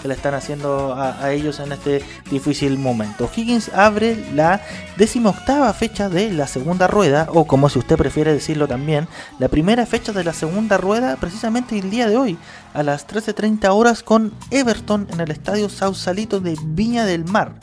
que 0.00 0.08
le 0.08 0.14
están 0.14 0.34
haciendo 0.34 0.94
a, 0.94 1.32
ellos 1.32 1.60
en 1.60 1.72
este 1.72 2.02
difícil 2.30 2.78
momento. 2.78 3.28
Higgins 3.34 3.70
abre 3.70 4.16
la 4.32 4.60
decimoctava 4.96 5.72
fecha 5.72 6.08
de 6.08 6.30
la 6.32 6.46
segunda 6.46 6.86
rueda, 6.86 7.28
o 7.32 7.46
como 7.46 7.68
si 7.68 7.78
usted 7.78 7.96
prefiere 7.96 8.32
decirlo 8.32 8.68
también, 8.68 9.08
la 9.48 9.50
primera 9.50 9.86
fecha 9.86 10.12
de 10.12 10.24
la 10.24 10.34
segunda 10.34 10.76
rueda 10.76 11.16
precisamente 11.16 11.78
el 11.78 11.88
día 11.88 12.06
de 12.06 12.18
hoy, 12.18 12.36
a 12.74 12.82
las 12.82 13.08
13.30 13.08 13.70
horas 13.70 14.02
con 14.02 14.34
Everton 14.50 15.08
en 15.10 15.20
el 15.20 15.30
estadio 15.30 15.70
Sausalito 15.70 16.38
de 16.38 16.54
Viña 16.62 17.06
del 17.06 17.24
Mar. 17.24 17.54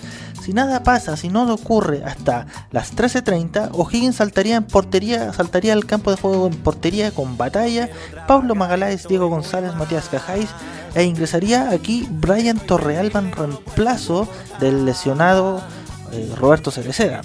Si 0.42 0.52
nada 0.52 0.82
pasa, 0.82 1.16
si 1.16 1.30
no 1.30 1.54
ocurre 1.54 2.04
hasta 2.04 2.48
las 2.72 2.96
13.30, 2.96 3.70
O'Higgins 3.74 4.16
saltaría 4.16 4.56
en 4.56 4.64
portería, 4.64 5.32
saltaría 5.32 5.74
al 5.74 5.86
campo 5.86 6.10
de 6.10 6.18
juego 6.18 6.48
en 6.48 6.56
portería 6.56 7.12
con 7.12 7.38
batalla, 7.38 7.92
Pablo 8.28 8.56
Magaláes, 8.56 9.08
Diego 9.08 9.28
González, 9.28 9.76
Matías 9.76 10.10
Cajáis, 10.10 10.50
e 10.96 11.04
ingresaría 11.04 11.70
aquí 11.70 12.08
Brian 12.10 12.58
Torrealba 12.58 13.20
en 13.20 13.32
reemplazo 13.32 14.28
del 14.60 14.86
lesionado 14.86 15.62
eh, 16.12 16.34
Roberto 16.36 16.72
Cereceda. 16.72 17.22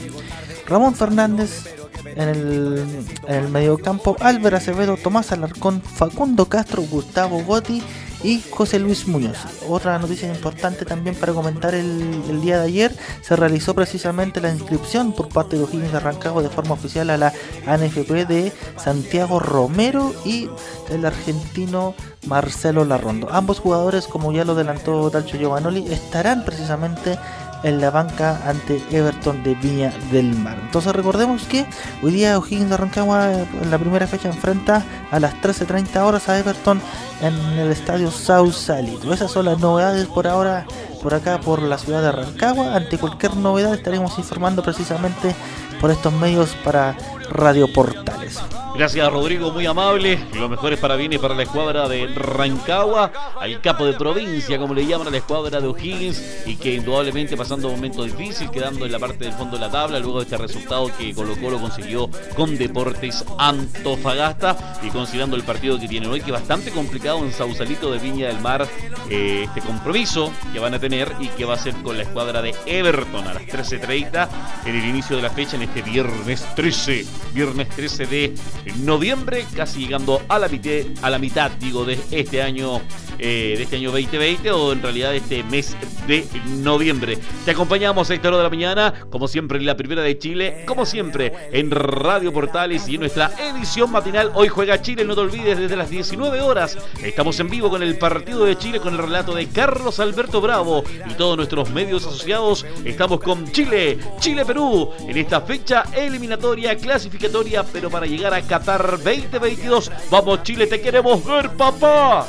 Ramón 0.66 0.94
Fernández 0.94 1.79
en 2.16 2.28
el, 2.28 3.06
en 3.26 3.34
el 3.34 3.48
mediocampo, 3.48 4.16
Álvaro 4.20 4.56
Acevedo, 4.56 4.96
Tomás 4.96 5.32
Alarcón, 5.32 5.82
Facundo 5.82 6.46
Castro, 6.46 6.82
Gustavo 6.82 7.42
Gotti 7.44 7.82
y 8.22 8.42
José 8.50 8.78
Luis 8.78 9.06
Muñoz. 9.06 9.38
Otra 9.68 9.98
noticia 9.98 10.28
importante 10.28 10.84
también 10.84 11.14
para 11.14 11.32
comentar 11.32 11.74
el, 11.74 12.40
día 12.40 12.58
de 12.58 12.66
ayer, 12.66 12.96
se 13.22 13.36
realizó 13.36 13.74
precisamente 13.74 14.40
la 14.40 14.50
inscripción 14.50 15.12
por 15.12 15.28
parte 15.28 15.56
de 15.56 15.64
O'Higgins 15.64 15.92
de 15.92 16.00
Rancagua 16.00 16.42
de 16.42 16.48
forma 16.48 16.74
oficial 16.74 17.10
a 17.10 17.16
la 17.16 17.32
ANFP 17.66 18.26
de 18.26 18.52
Santiago 18.76 19.40
Romero 19.40 20.14
y 20.24 20.48
el 20.90 21.04
argentino 21.04 21.94
Marcelo 22.26 22.84
Larrondo. 22.84 23.28
Ambos 23.30 23.60
jugadores, 23.60 24.06
como 24.06 24.32
ya 24.32 24.44
lo 24.44 24.52
adelantó 24.52 25.10
Dalcho 25.10 25.38
Giovanoli, 25.38 25.92
estarán 25.92 26.44
precisamente 26.44 27.18
en 27.62 27.80
la 27.80 27.90
banca 27.90 28.40
ante 28.46 28.82
Everton 28.90 29.42
de 29.42 29.54
Viña 29.54 29.92
del 30.10 30.34
Mar. 30.36 30.58
Entonces 30.60 30.92
recordemos 30.94 31.44
que 31.44 31.66
hoy 32.02 32.12
día 32.12 32.38
O'Higgins 32.38 32.70
de 32.70 32.76
Rancagua 32.76 33.32
en 33.32 33.70
la 33.70 33.78
primera 33.78 34.06
fecha 34.06 34.28
enfrenta 34.28 34.84
a 35.10 35.20
las 35.20 35.34
13.30 35.34 36.00
horas 36.00 36.28
a 36.28 36.38
Everton 36.38 36.80
en 37.20 37.34
el 37.58 37.70
estadio 37.70 38.10
Sausalito. 38.10 39.12
Esas 39.12 39.30
son 39.30 39.46
las 39.46 39.58
novedades 39.58 40.06
por 40.06 40.26
ahora 40.26 40.66
por 41.02 41.14
acá 41.14 41.40
por 41.40 41.62
la 41.62 41.78
ciudad 41.78 42.02
de 42.02 42.12
Rancagua. 42.12 42.74
Ante 42.74 42.98
cualquier 42.98 43.36
novedad 43.36 43.74
estaremos 43.74 44.18
informando 44.18 44.62
precisamente 44.62 45.34
por 45.80 45.90
estos 45.90 46.12
medios 46.12 46.50
para 46.62 46.96
Radio 47.30 47.72
Portales. 47.72 48.38
Gracias 48.80 49.12
Rodrigo, 49.12 49.52
muy 49.52 49.66
amable. 49.66 50.18
Lo 50.36 50.48
mejor 50.48 50.72
es 50.72 50.78
para 50.78 50.96
bien 50.96 51.12
y 51.12 51.18
para 51.18 51.34
la 51.34 51.42
escuadra 51.42 51.86
de 51.86 52.06
Rancagua, 52.06 53.12
al 53.38 53.60
capo 53.60 53.84
de 53.84 53.92
provincia, 53.92 54.56
como 54.56 54.72
le 54.72 54.86
llaman 54.86 55.08
a 55.08 55.10
la 55.10 55.18
escuadra 55.18 55.60
de 55.60 55.66
O'Higgins, 55.66 56.46
y 56.46 56.56
que 56.56 56.76
indudablemente 56.76 57.36
pasando 57.36 57.68
un 57.68 57.74
momento 57.74 58.04
difícil, 58.04 58.50
quedando 58.50 58.86
en 58.86 58.92
la 58.92 58.98
parte 58.98 59.24
del 59.24 59.34
fondo 59.34 59.58
de 59.58 59.66
la 59.66 59.70
tabla, 59.70 59.98
luego 59.98 60.20
de 60.20 60.24
este 60.24 60.38
resultado 60.38 60.90
que 60.96 61.12
Colo 61.12 61.36
Colo 61.38 61.60
consiguió 61.60 62.08
con 62.34 62.56
Deportes 62.56 63.22
Antofagasta, 63.36 64.78
y 64.82 64.88
considerando 64.88 65.36
el 65.36 65.42
partido 65.42 65.78
que 65.78 65.86
tienen 65.86 66.08
hoy, 66.08 66.22
que 66.22 66.32
bastante 66.32 66.70
complicado 66.70 67.18
en 67.18 67.32
Sausalito 67.34 67.92
de 67.92 67.98
Viña 67.98 68.28
del 68.28 68.40
Mar, 68.40 68.66
eh, 69.10 69.42
este 69.44 69.60
compromiso 69.60 70.32
que 70.54 70.58
van 70.58 70.72
a 70.72 70.78
tener 70.78 71.12
y 71.20 71.28
que 71.28 71.44
va 71.44 71.52
a 71.52 71.58
ser 71.58 71.74
con 71.82 71.98
la 71.98 72.04
escuadra 72.04 72.40
de 72.40 72.54
Everton 72.64 73.28
a 73.28 73.34
las 73.34 73.42
13.30 73.42 74.28
en 74.64 74.74
el 74.74 74.84
inicio 74.86 75.16
de 75.16 75.22
la 75.22 75.28
fecha 75.28 75.56
en 75.56 75.62
este 75.62 75.82
viernes 75.82 76.46
13, 76.54 77.04
viernes 77.34 77.68
13 77.68 78.06
de 78.06 78.34
noviembre, 78.78 79.44
casi 79.54 79.80
llegando 79.80 80.22
a 80.28 80.38
la 80.38 80.48
mitad, 80.48 80.70
a 81.02 81.10
la 81.10 81.18
mitad 81.18 81.50
digo, 81.52 81.84
de 81.84 81.98
este 82.10 82.42
año, 82.42 82.80
eh, 83.22 83.54
de 83.56 83.62
este 83.62 83.76
año 83.76 83.90
2020 83.90 84.50
o 84.50 84.72
en 84.72 84.82
realidad 84.82 85.14
este 85.14 85.42
mes 85.44 85.76
de 86.06 86.26
noviembre. 86.46 87.18
Te 87.44 87.50
acompañamos 87.50 88.10
a 88.10 88.14
esta 88.14 88.28
hora 88.28 88.38
de 88.38 88.42
la 88.44 88.50
mañana, 88.50 88.94
como 89.10 89.28
siempre 89.28 89.58
en 89.58 89.66
la 89.66 89.76
primera 89.76 90.02
de 90.02 90.18
Chile, 90.18 90.64
como 90.66 90.86
siempre 90.86 91.32
en 91.52 91.70
Radio 91.70 92.32
Portales 92.32 92.88
y 92.88 92.94
en 92.94 93.00
nuestra 93.00 93.30
edición 93.38 93.90
matinal. 93.90 94.32
Hoy 94.34 94.48
juega 94.48 94.80
Chile, 94.80 95.04
no 95.04 95.14
te 95.14 95.20
olvides, 95.20 95.58
desde 95.58 95.76
las 95.76 95.90
19 95.90 96.40
horas. 96.40 96.78
Estamos 97.02 97.38
en 97.40 97.50
vivo 97.50 97.68
con 97.68 97.82
el 97.82 97.98
partido 97.98 98.44
de 98.44 98.56
Chile 98.56 98.80
con 98.80 98.94
el 98.94 98.98
relato 98.98 99.34
de 99.34 99.48
Carlos 99.48 100.00
Alberto 100.00 100.40
Bravo 100.40 100.82
y 101.08 101.14
todos 101.14 101.36
nuestros 101.36 101.70
medios 101.70 102.06
asociados. 102.06 102.64
Estamos 102.84 103.20
con 103.20 103.50
Chile, 103.52 103.98
Chile-Perú 104.18 104.90
en 105.06 105.18
esta 105.18 105.42
fecha 105.42 105.84
eliminatoria, 105.94 106.76
clasificatoria, 106.76 107.64
pero 107.64 107.90
para 107.90 108.06
llegar 108.06 108.32
a 108.32 108.42
Qatar 108.42 108.92
2022. 109.02 109.90
Vamos 110.10 110.42
Chile, 110.42 110.66
te 110.66 110.80
queremos 110.80 111.24
ver, 111.24 111.50
papá. 111.50 112.26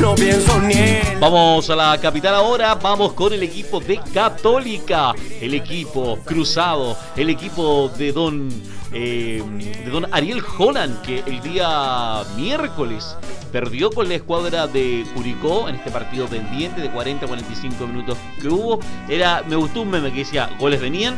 No 0.00 0.14
pienso 0.14 0.60
ni. 0.60 0.74
Vamos 1.20 1.70
a 1.70 1.76
la 1.76 1.98
capital 2.00 2.34
ahora, 2.34 2.74
vamos 2.74 3.12
con 3.12 3.32
el 3.32 3.42
equipo 3.42 3.80
de 3.80 3.98
Católica, 4.12 5.14
el 5.40 5.54
equipo 5.54 6.18
cruzado, 6.24 6.96
el 7.16 7.30
equipo 7.30 7.90
de 7.96 8.12
Don 8.12 8.48
eh, 8.96 9.42
de 9.84 9.90
don 9.90 10.06
Ariel 10.12 10.40
Holland, 10.56 11.02
que 11.02 11.24
el 11.26 11.40
día 11.42 12.22
miércoles 12.36 13.16
perdió 13.50 13.90
con 13.90 14.08
la 14.08 14.14
escuadra 14.14 14.68
de 14.68 15.04
Curicó 15.14 15.68
en 15.68 15.74
este 15.74 15.90
partido 15.90 16.26
pendiente 16.28 16.80
de 16.80 16.92
40-45 16.92 17.88
minutos 17.88 18.16
que 18.40 18.48
hubo. 18.48 18.78
Era, 19.08 19.42
me 19.48 19.56
gustó 19.56 19.80
un 19.80 19.90
meme 19.90 20.12
que 20.12 20.18
decía, 20.18 20.48
goles 20.60 20.80
venían, 20.80 21.16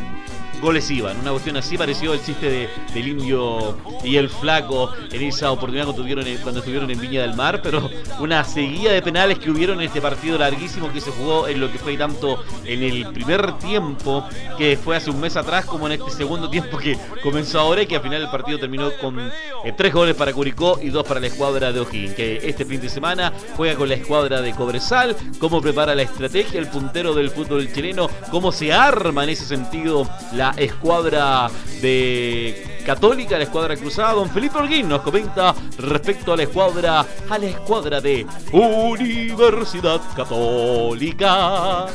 goles 0.61 0.89
iban. 0.91 1.19
Una 1.19 1.31
cuestión 1.31 1.57
así 1.57 1.77
pareció 1.77 2.13
el 2.13 2.23
chiste 2.23 2.49
de, 2.49 2.69
del 2.93 3.07
indio 3.07 3.77
y 4.03 4.17
el 4.17 4.29
flaco 4.29 4.91
en 5.11 5.21
esa 5.23 5.51
oportunidad 5.51 5.85
cuando, 5.85 6.01
tuvieron, 6.01 6.25
cuando 6.41 6.59
estuvieron 6.59 6.89
en 6.89 6.99
Viña 6.99 7.21
del 7.21 7.35
Mar, 7.35 7.61
pero 7.61 7.89
una 8.19 8.43
seguida 8.43 8.91
de 8.91 9.01
penales 9.01 9.39
que 9.39 9.51
hubieron 9.51 9.79
en 9.79 9.87
este 9.87 10.01
partido 10.01 10.37
larguísimo 10.37 10.91
que 10.91 11.01
se 11.01 11.11
jugó 11.11 11.47
en 11.47 11.59
lo 11.59 11.71
que 11.71 11.77
fue 11.77 11.97
tanto 11.97 12.43
en 12.65 12.83
el 12.83 13.07
primer 13.13 13.57
tiempo, 13.59 14.25
que 14.57 14.77
fue 14.77 14.95
hace 14.95 15.09
un 15.09 15.19
mes 15.19 15.35
atrás, 15.35 15.65
como 15.65 15.87
en 15.87 15.93
este 15.93 16.11
segundo 16.11 16.49
tiempo 16.49 16.77
que 16.77 16.97
comenzó 17.21 17.59
ahora 17.59 17.81
y 17.81 17.87
que 17.87 17.95
al 17.95 18.01
final 18.01 18.21
el 18.21 18.29
partido 18.29 18.59
terminó 18.59 18.91
con 19.01 19.19
eh, 19.19 19.31
tres 19.75 19.93
goles 19.93 20.15
para 20.15 20.33
Curicó 20.33 20.79
y 20.81 20.89
dos 20.89 21.05
para 21.05 21.19
la 21.19 21.27
escuadra 21.27 21.71
de 21.71 21.79
O'Higgins, 21.79 22.15
que 22.15 22.37
este 22.43 22.65
fin 22.65 22.81
de 22.81 22.89
semana 22.89 23.33
juega 23.55 23.75
con 23.75 23.89
la 23.89 23.95
escuadra 23.95 24.41
de 24.41 24.53
Cobresal, 24.53 25.15
cómo 25.39 25.61
prepara 25.61 25.95
la 25.95 26.03
estrategia, 26.03 26.59
el 26.59 26.67
puntero 26.67 27.13
del 27.13 27.29
fútbol 27.29 27.71
chileno, 27.71 28.09
cómo 28.31 28.51
se 28.51 28.73
arma 28.73 29.23
en 29.23 29.29
ese 29.29 29.45
sentido 29.45 30.07
la 30.33 30.46
la 30.55 30.61
escuadra 30.61 31.49
de 31.81 32.81
Católica, 32.85 33.37
la 33.37 33.43
escuadra 33.43 33.75
cruzada. 33.75 34.13
Don 34.13 34.29
Felipe 34.29 34.57
Orguín 34.57 34.87
nos 34.87 35.01
comenta 35.01 35.53
respecto 35.77 36.33
a 36.33 36.37
la 36.37 36.43
escuadra, 36.43 37.05
a 37.29 37.37
la 37.37 37.45
escuadra 37.45 37.99
de 37.99 38.25
Universidad 38.51 40.01
Católica. 40.15 41.87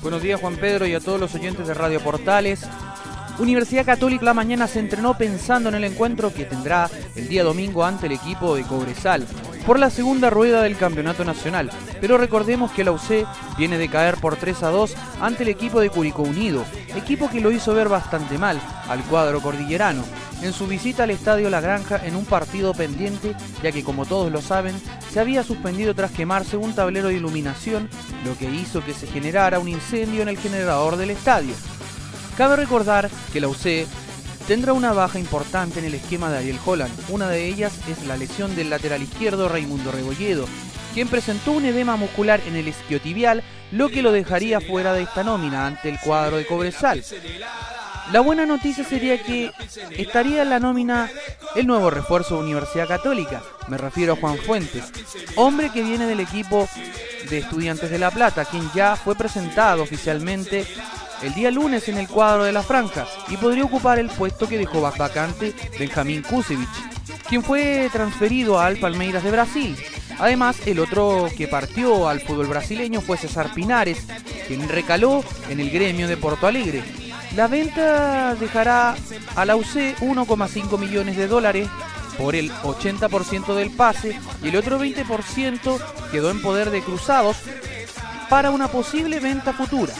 Buenos 0.00 0.22
días 0.22 0.40
Juan 0.40 0.56
Pedro 0.56 0.86
y 0.86 0.94
a 0.94 1.00
todos 1.00 1.18
los 1.18 1.34
oyentes 1.34 1.66
de 1.66 1.74
Radio 1.74 2.00
Portales. 2.00 2.64
Universidad 3.38 3.84
Católica 3.84 4.24
la 4.24 4.34
mañana 4.34 4.66
se 4.66 4.80
entrenó 4.80 5.16
pensando 5.16 5.68
en 5.68 5.76
el 5.76 5.84
encuentro 5.84 6.32
que 6.32 6.44
tendrá 6.44 6.90
el 7.16 7.28
día 7.28 7.42
domingo 7.44 7.84
ante 7.84 8.06
el 8.06 8.12
equipo 8.12 8.54
de 8.54 8.62
Cobresal 8.62 9.26
por 9.68 9.78
la 9.78 9.90
segunda 9.90 10.30
rueda 10.30 10.62
del 10.62 10.78
campeonato 10.78 11.26
nacional. 11.26 11.70
Pero 12.00 12.16
recordemos 12.16 12.72
que 12.72 12.84
la 12.84 12.92
UC 12.92 13.26
viene 13.58 13.76
de 13.76 13.90
caer 13.90 14.16
por 14.16 14.36
3 14.36 14.62
a 14.62 14.70
2 14.70 14.94
ante 15.20 15.42
el 15.42 15.50
equipo 15.50 15.78
de 15.78 15.90
Curicó 15.90 16.22
Unido, 16.22 16.64
equipo 16.96 17.28
que 17.28 17.42
lo 17.42 17.50
hizo 17.50 17.74
ver 17.74 17.90
bastante 17.90 18.38
mal 18.38 18.58
al 18.88 19.02
cuadro 19.02 19.42
cordillerano 19.42 20.02
en 20.40 20.54
su 20.54 20.66
visita 20.66 21.02
al 21.02 21.10
Estadio 21.10 21.50
La 21.50 21.60
Granja 21.60 22.00
en 22.02 22.16
un 22.16 22.24
partido 22.24 22.72
pendiente, 22.72 23.34
ya 23.62 23.70
que 23.70 23.84
como 23.84 24.06
todos 24.06 24.32
lo 24.32 24.40
saben, 24.40 24.74
se 25.12 25.20
había 25.20 25.42
suspendido 25.42 25.94
tras 25.94 26.12
quemarse 26.12 26.56
un 26.56 26.74
tablero 26.74 27.08
de 27.08 27.16
iluminación, 27.16 27.90
lo 28.24 28.38
que 28.38 28.50
hizo 28.50 28.82
que 28.82 28.94
se 28.94 29.06
generara 29.06 29.58
un 29.58 29.68
incendio 29.68 30.22
en 30.22 30.30
el 30.30 30.38
generador 30.38 30.96
del 30.96 31.10
estadio. 31.10 31.54
Cabe 32.38 32.56
recordar 32.56 33.10
que 33.34 33.40
la 33.42 33.48
UC 33.48 33.86
tendrá 34.48 34.72
una 34.72 34.94
baja 34.94 35.18
importante 35.18 35.78
en 35.78 35.84
el 35.84 35.94
esquema 35.94 36.30
de 36.30 36.38
Ariel 36.38 36.58
Holland. 36.64 36.92
Una 37.10 37.28
de 37.28 37.46
ellas 37.46 37.74
es 37.86 38.06
la 38.06 38.16
lesión 38.16 38.56
del 38.56 38.70
lateral 38.70 39.02
izquierdo 39.02 39.46
Raimundo 39.46 39.92
Rebolledo, 39.92 40.46
quien 40.94 41.06
presentó 41.06 41.52
un 41.52 41.66
edema 41.66 41.96
muscular 41.96 42.40
en 42.46 42.56
el 42.56 42.66
isquiotibial, 42.66 43.44
lo 43.72 43.90
que 43.90 44.00
lo 44.00 44.10
dejaría 44.10 44.62
fuera 44.62 44.94
de 44.94 45.02
esta 45.02 45.22
nómina 45.22 45.66
ante 45.66 45.90
el 45.90 46.00
cuadro 46.00 46.38
de 46.38 46.46
Cobresal. 46.46 47.04
La 48.10 48.20
buena 48.20 48.46
noticia 48.46 48.84
sería 48.84 49.22
que 49.22 49.52
estaría 49.90 50.40
en 50.40 50.48
la 50.48 50.60
nómina 50.60 51.10
el 51.54 51.66
nuevo 51.66 51.90
refuerzo 51.90 52.36
de 52.36 52.44
Universidad 52.44 52.88
Católica. 52.88 53.42
Me 53.68 53.76
refiero 53.76 54.14
a 54.14 54.16
Juan 54.16 54.38
Fuentes, 54.38 54.84
hombre 55.36 55.68
que 55.70 55.82
viene 55.82 56.06
del 56.06 56.20
equipo 56.20 56.66
de 57.28 57.38
Estudiantes 57.40 57.90
de 57.90 57.98
La 57.98 58.10
Plata, 58.10 58.46
quien 58.46 58.70
ya 58.74 58.96
fue 58.96 59.14
presentado 59.14 59.82
oficialmente 59.82 60.66
el 61.22 61.34
día 61.34 61.50
lunes 61.50 61.88
en 61.88 61.98
el 61.98 62.08
cuadro 62.08 62.44
de 62.44 62.52
la 62.52 62.62
franja 62.62 63.06
y 63.28 63.36
podría 63.36 63.64
ocupar 63.64 63.98
el 63.98 64.08
puesto 64.08 64.48
que 64.48 64.58
dejó 64.58 64.80
vacante 64.80 65.54
Benjamín 65.78 66.22
Kusevich, 66.22 66.68
quien 67.28 67.42
fue 67.42 67.88
transferido 67.92 68.60
al 68.60 68.78
Palmeiras 68.78 69.24
de 69.24 69.30
Brasil. 69.30 69.76
Además, 70.18 70.66
el 70.66 70.80
otro 70.80 71.28
que 71.36 71.46
partió 71.46 72.08
al 72.08 72.20
fútbol 72.20 72.46
brasileño 72.46 73.00
fue 73.00 73.16
César 73.16 73.52
Pinares, 73.54 74.04
quien 74.46 74.68
recaló 74.68 75.24
en 75.48 75.60
el 75.60 75.70
gremio 75.70 76.08
de 76.08 76.16
Porto 76.16 76.46
Alegre. 76.46 76.82
La 77.36 77.46
venta 77.46 78.34
dejará 78.34 78.96
a 79.36 79.44
la 79.44 79.54
UC 79.54 79.98
1,5 80.00 80.78
millones 80.78 81.16
de 81.16 81.28
dólares 81.28 81.68
por 82.18 82.34
el 82.34 82.50
80% 82.50 83.54
del 83.54 83.70
pase 83.70 84.18
y 84.42 84.48
el 84.48 84.56
otro 84.56 84.80
20% 84.80 85.78
quedó 86.10 86.30
en 86.30 86.42
poder 86.42 86.70
de 86.70 86.82
Cruzados 86.82 87.36
para 88.28 88.50
una 88.50 88.68
posible 88.68 89.20
venta 89.20 89.52
futura. 89.52 89.94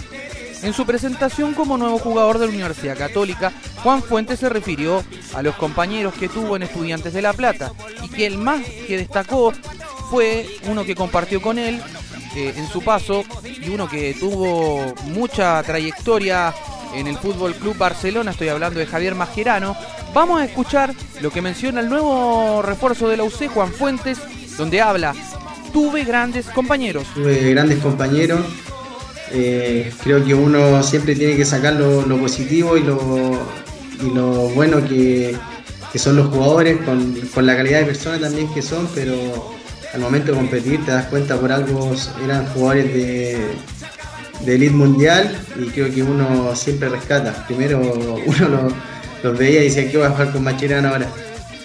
En 0.62 0.72
su 0.72 0.84
presentación 0.84 1.54
como 1.54 1.78
nuevo 1.78 1.98
jugador 1.98 2.38
de 2.38 2.46
la 2.46 2.52
Universidad 2.52 2.96
Católica, 2.96 3.52
Juan 3.82 4.02
Fuentes 4.02 4.40
se 4.40 4.48
refirió 4.48 5.04
a 5.34 5.42
los 5.42 5.54
compañeros 5.54 6.14
que 6.14 6.28
tuvo 6.28 6.56
en 6.56 6.64
Estudiantes 6.64 7.12
de 7.12 7.22
La 7.22 7.32
Plata 7.32 7.72
y 8.02 8.08
que 8.08 8.26
el 8.26 8.38
más 8.38 8.64
que 8.64 8.96
destacó 8.96 9.52
fue 10.10 10.46
uno 10.68 10.84
que 10.84 10.94
compartió 10.94 11.40
con 11.40 11.58
él 11.58 11.80
eh, 12.34 12.54
en 12.56 12.68
su 12.68 12.82
paso 12.82 13.24
y 13.44 13.68
uno 13.70 13.88
que 13.88 14.14
tuvo 14.18 14.94
mucha 15.04 15.62
trayectoria 15.62 16.52
en 16.94 17.06
el 17.06 17.16
Fútbol 17.16 17.54
Club 17.54 17.76
Barcelona, 17.76 18.30
estoy 18.30 18.48
hablando 18.48 18.80
de 18.80 18.86
Javier 18.86 19.14
Mascherano. 19.14 19.76
Vamos 20.14 20.40
a 20.40 20.44
escuchar 20.44 20.94
lo 21.20 21.30
que 21.30 21.42
menciona 21.42 21.80
el 21.80 21.88
nuevo 21.88 22.62
refuerzo 22.62 23.08
de 23.08 23.16
la 23.16 23.24
UC, 23.24 23.48
Juan 23.52 23.72
Fuentes, 23.72 24.18
donde 24.56 24.80
habla, 24.80 25.14
tuve 25.72 26.04
grandes 26.04 26.46
compañeros. 26.46 27.04
Tuve 27.14 27.50
grandes 27.50 27.78
compañeros, 27.80 28.40
eh, 29.32 29.92
creo 30.02 30.24
que 30.24 30.34
uno 30.34 30.82
siempre 30.82 31.14
tiene 31.14 31.36
que 31.36 31.44
sacar 31.44 31.74
lo, 31.74 32.18
positivo 32.18 32.76
y 32.76 32.82
lo, 32.82 33.38
y 34.04 34.14
lo 34.14 34.48
bueno 34.50 34.84
que, 34.86 35.36
son 35.94 36.16
los 36.16 36.28
jugadores, 36.28 36.78
con, 36.82 37.46
la 37.46 37.56
calidad 37.56 37.80
de 37.80 37.86
personas 37.86 38.20
también 38.20 38.52
que 38.54 38.62
son, 38.62 38.88
pero 38.94 39.14
al 39.92 40.00
momento 40.00 40.32
de 40.32 40.38
competir 40.38 40.84
te 40.84 40.92
das 40.92 41.06
cuenta 41.06 41.40
por 41.40 41.50
algo 41.50 41.92
eran 42.22 42.46
jugadores 42.48 42.92
de, 42.92 43.38
de 44.44 44.54
elite 44.54 44.74
mundial 44.74 45.36
y 45.58 45.66
creo 45.68 45.92
que 45.92 46.02
uno 46.02 46.54
siempre 46.54 46.88
rescata. 46.88 47.46
Primero 47.46 47.80
uno 48.26 48.68
los 49.22 49.38
veía 49.38 49.60
y 49.60 49.64
decía 49.64 49.90
que 49.90 49.96
voy 49.96 50.06
a 50.06 50.10
jugar 50.10 50.32
con 50.32 50.44
Macherano 50.44 50.88
ahora. 50.88 51.08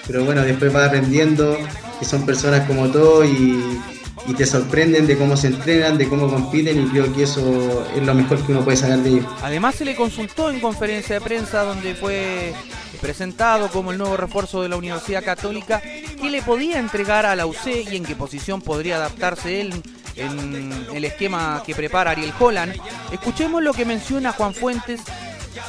Pero 0.07 0.25
bueno, 0.25 0.41
después 0.41 0.75
va 0.75 0.85
aprendiendo 0.85 1.57
que 1.99 2.05
son 2.05 2.25
personas 2.25 2.67
como 2.67 2.89
todo 2.89 3.23
y, 3.23 3.79
y 4.27 4.33
te 4.33 4.45
sorprenden 4.45 5.07
de 5.07 5.17
cómo 5.17 5.35
se 5.35 5.47
entrenan, 5.47 5.97
de 5.97 6.07
cómo 6.07 6.29
compiten 6.29 6.81
y 6.81 6.89
creo 6.89 7.13
que 7.13 7.23
eso 7.23 7.85
es 7.95 8.03
lo 8.03 8.13
mejor 8.13 8.43
que 8.45 8.51
uno 8.51 8.63
puede 8.63 8.77
sacar 8.77 8.99
de 8.99 9.09
ellos. 9.09 9.25
Además 9.41 9.75
se 9.75 9.85
le 9.85 9.95
consultó 9.95 10.49
en 10.49 10.59
conferencia 10.59 11.15
de 11.15 11.21
prensa 11.21 11.63
donde 11.63 11.95
fue 11.95 12.53
presentado 13.01 13.69
como 13.69 13.91
el 13.91 13.97
nuevo 13.97 14.15
refuerzo 14.15 14.61
de 14.61 14.69
la 14.69 14.77
Universidad 14.77 15.23
Católica 15.23 15.81
qué 15.81 16.29
le 16.29 16.41
podía 16.41 16.79
entregar 16.79 17.25
a 17.25 17.35
la 17.35 17.45
UC 17.45 17.67
y 17.91 17.97
en 17.97 18.05
qué 18.05 18.15
posición 18.15 18.61
podría 18.61 18.95
adaptarse 18.95 19.61
él 19.61 19.73
en 20.15 20.71
el 20.93 21.05
esquema 21.05 21.63
que 21.65 21.75
prepara 21.75 22.11
Ariel 22.11 22.33
Holland. 22.39 22.75
Escuchemos 23.11 23.61
lo 23.61 23.73
que 23.73 23.83
menciona 23.83 24.31
Juan 24.31 24.53
Fuentes 24.53 25.01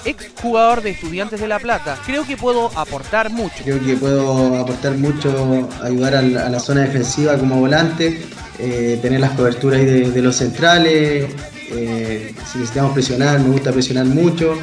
ex 0.04 0.30
jugador 0.40 0.82
de 0.82 0.90
Estudiantes 0.90 1.40
de 1.40 1.48
La 1.48 1.58
Plata. 1.58 1.98
Creo 2.06 2.26
que 2.26 2.36
puedo 2.36 2.70
aportar 2.76 3.30
mucho. 3.30 3.56
Creo 3.62 3.84
que 3.84 3.96
puedo 3.96 4.56
aportar 4.56 4.96
mucho, 4.96 5.68
ayudar 5.82 6.16
a 6.16 6.22
la, 6.22 6.60
zona 6.60 6.82
defensiva 6.82 7.38
como 7.38 7.60
volante, 7.60 8.22
eh, 8.58 8.98
tener 9.02 9.20
las 9.20 9.32
coberturas 9.32 9.80
de, 9.80 10.22
los 10.22 10.36
centrales. 10.36 11.30
Eh, 11.70 12.34
si 12.50 12.58
necesitamos 12.58 12.92
presionar, 12.92 13.40
me 13.40 13.48
gusta 13.48 13.72
presionar 13.72 14.06
mucho. 14.06 14.58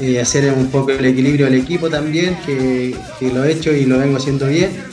Eh, 0.00 0.20
hacer 0.20 0.52
un 0.52 0.68
poco 0.68 0.90
el 0.90 1.04
equilibrio 1.04 1.46
del 1.46 1.56
equipo 1.56 1.90
también, 1.90 2.36
que, 2.46 2.94
que 3.18 3.32
lo 3.32 3.44
he 3.44 3.52
hecho 3.52 3.72
y 3.72 3.84
lo 3.84 3.98
vengo 3.98 4.16
haciendo 4.16 4.46
bien 4.46 4.87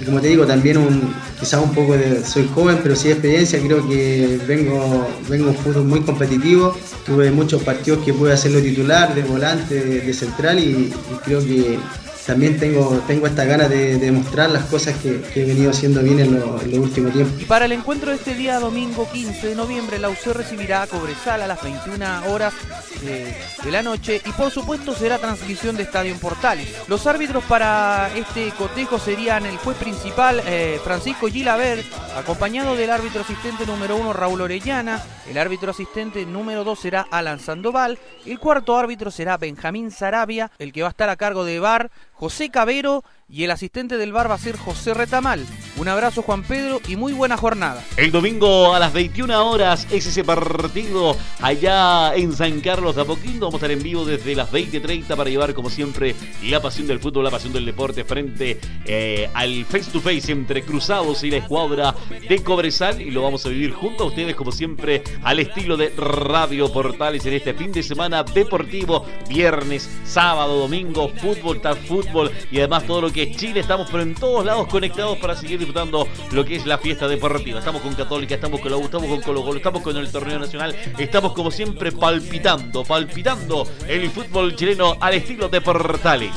y 0.00 0.04
como 0.04 0.20
te 0.20 0.28
digo, 0.28 0.46
también 0.46 0.78
un, 0.78 1.12
quizás 1.38 1.62
un 1.62 1.74
poco 1.74 1.96
de, 1.96 2.24
soy 2.24 2.48
joven, 2.54 2.78
pero 2.82 2.96
sí 2.96 3.10
experiencia, 3.10 3.60
creo 3.60 3.86
que 3.86 4.40
vengo, 4.46 5.06
vengo 5.28 5.50
un 5.50 5.56
fútbol 5.56 5.84
muy 5.84 6.00
competitivo, 6.00 6.74
tuve 7.04 7.30
muchos 7.30 7.62
partidos 7.62 8.04
que 8.04 8.14
pude 8.14 8.32
hacerlo 8.32 8.60
titular, 8.60 9.14
de 9.14 9.22
volante, 9.22 9.74
de, 9.82 10.14
central 10.14 10.58
y 10.58 10.92
creo 11.24 11.40
que 11.44 11.78
también 12.26 12.58
tengo, 12.58 13.02
tengo 13.06 13.26
esta 13.26 13.44
gana 13.44 13.68
de 13.68 13.98
demostrar 13.98 14.50
las 14.50 14.64
cosas 14.64 14.96
que, 14.98 15.20
he 15.34 15.44
venido 15.44 15.70
haciendo 15.70 16.02
bien 16.02 16.20
en, 16.20 16.38
los 16.40 16.62
últimos 16.62 17.12
tiempos. 17.12 17.40
Y 17.40 17.44
para 17.44 17.64
el 17.64 17.72
encuentro 17.72 18.10
de 18.10 18.16
este 18.16 18.34
día, 18.34 18.58
domingo 18.58 19.08
15 19.10 19.48
de 19.48 19.54
noviembre, 19.54 19.98
la 19.98 20.10
UC 20.10 20.26
recibirá 20.34 20.82
a 20.82 20.86
Cobresal 20.86 21.42
a 21.42 21.46
las 21.46 21.62
21 21.62 22.32
horas 22.32 22.52
de, 23.02 23.70
la 23.70 23.82
noche 23.82 24.20
y 24.24 24.32
por 24.32 24.50
supuesto 24.50 24.94
será 24.94 25.18
transmisión 25.18 25.76
de 25.76 25.84
Estadio 25.84 26.14
Portales. 26.16 26.68
Los 26.88 27.06
árbitros 27.06 27.44
para 27.44 28.10
este 28.16 28.50
cotejo 28.50 28.98
serían 28.98 29.46
el 29.46 29.56
juez 29.58 29.76
principal 29.76 30.42
eh, 30.46 30.80
Francisco 30.82 31.28
Gilaber, 31.28 31.84
acompañado 32.16 32.76
del 32.76 32.90
árbitro 32.90 33.22
asistente 33.22 33.64
número 33.66 33.96
1 33.96 34.12
Raúl 34.12 34.40
Orellana, 34.40 35.02
el 35.28 35.38
árbitro 35.38 35.70
asistente 35.70 36.26
número 36.26 36.64
2 36.64 36.78
será 36.78 37.06
Alan 37.10 37.38
Sandoval, 37.38 37.98
el 38.26 38.38
cuarto 38.38 38.76
árbitro 38.76 39.10
será 39.10 39.36
Benjamín 39.36 39.90
Sarabia, 39.90 40.50
el 40.58 40.72
que 40.72 40.82
va 40.82 40.88
a 40.88 40.90
estar 40.90 41.08
a 41.08 41.16
cargo 41.16 41.44
de 41.44 41.60
VAR 41.60 41.90
José 42.20 42.50
Cabero 42.50 43.02
y 43.30 43.44
el 43.44 43.50
asistente 43.50 43.96
del 43.96 44.12
bar 44.12 44.30
va 44.30 44.34
a 44.34 44.38
ser 44.38 44.58
José 44.58 44.92
Retamal. 44.92 45.42
Un 45.80 45.88
abrazo 45.88 46.20
Juan 46.20 46.42
Pedro 46.42 46.82
y 46.88 46.96
muy 46.96 47.14
buena 47.14 47.38
jornada. 47.38 47.82
El 47.96 48.12
domingo 48.12 48.74
a 48.74 48.78
las 48.78 48.92
21 48.92 49.50
horas 49.50 49.86
es 49.90 50.04
ese 50.04 50.22
partido 50.24 51.16
allá 51.40 52.14
en 52.14 52.34
San 52.34 52.60
Carlos 52.60 52.96
de 52.96 53.00
Apoquindo. 53.00 53.46
Vamos 53.46 53.54
a 53.54 53.64
estar 53.64 53.70
en 53.70 53.82
vivo 53.82 54.04
desde 54.04 54.34
las 54.34 54.52
20.30 54.52 55.16
para 55.16 55.30
llevar 55.30 55.54
como 55.54 55.70
siempre 55.70 56.14
la 56.44 56.60
pasión 56.60 56.86
del 56.86 57.00
fútbol, 57.00 57.24
la 57.24 57.30
pasión 57.30 57.54
del 57.54 57.64
deporte 57.64 58.04
frente 58.04 58.60
eh, 58.84 59.30
al 59.32 59.64
face 59.64 59.90
to 59.90 60.02
face 60.02 60.30
entre 60.30 60.62
Cruzados 60.64 61.24
y 61.24 61.30
la 61.30 61.38
escuadra 61.38 61.94
de 62.28 62.42
Cobresal 62.42 63.00
y 63.00 63.10
lo 63.10 63.22
vamos 63.22 63.46
a 63.46 63.48
vivir 63.48 63.72
junto 63.72 64.04
a 64.04 64.08
ustedes 64.08 64.36
como 64.36 64.52
siempre 64.52 65.02
al 65.22 65.38
estilo 65.38 65.78
de 65.78 65.94
Radio 65.96 66.70
Portales 66.70 67.24
en 67.24 67.32
este 67.32 67.54
fin 67.54 67.72
de 67.72 67.82
semana 67.82 68.22
deportivo, 68.22 69.06
viernes, 69.30 69.88
sábado, 70.04 70.58
domingo, 70.58 71.08
fútbol, 71.08 71.62
tal 71.62 71.78
fútbol 71.78 72.30
y 72.52 72.58
además 72.58 72.86
todo 72.86 73.00
lo 73.00 73.10
que 73.10 73.34
Chile, 73.34 73.60
estamos 73.60 73.88
pero 73.90 74.02
en 74.02 74.14
todos 74.14 74.44
lados 74.44 74.66
conectados 74.66 75.16
para 75.16 75.34
seguir 75.34 75.69
lo 76.32 76.44
que 76.44 76.56
es 76.56 76.66
la 76.66 76.78
fiesta 76.78 77.06
deportiva. 77.06 77.58
Estamos 77.58 77.82
con 77.82 77.94
Católica, 77.94 78.34
estamos 78.34 78.60
con 78.60 78.70
la 78.70 78.76
U, 78.76 78.84
estamos 78.84 79.08
con 79.08 79.20
Colo 79.20 79.44
Colo, 79.44 79.56
estamos 79.56 79.82
con 79.82 79.96
el 79.96 80.10
torneo 80.10 80.38
nacional, 80.38 80.74
estamos 80.98 81.32
como 81.32 81.50
siempre 81.50 81.92
palpitando, 81.92 82.84
palpitando 82.84 83.66
el 83.86 84.10
fútbol 84.10 84.56
chileno 84.56 84.96
al 85.00 85.14
estilo 85.14 85.48
de 85.48 85.60
Portales. 85.60 86.34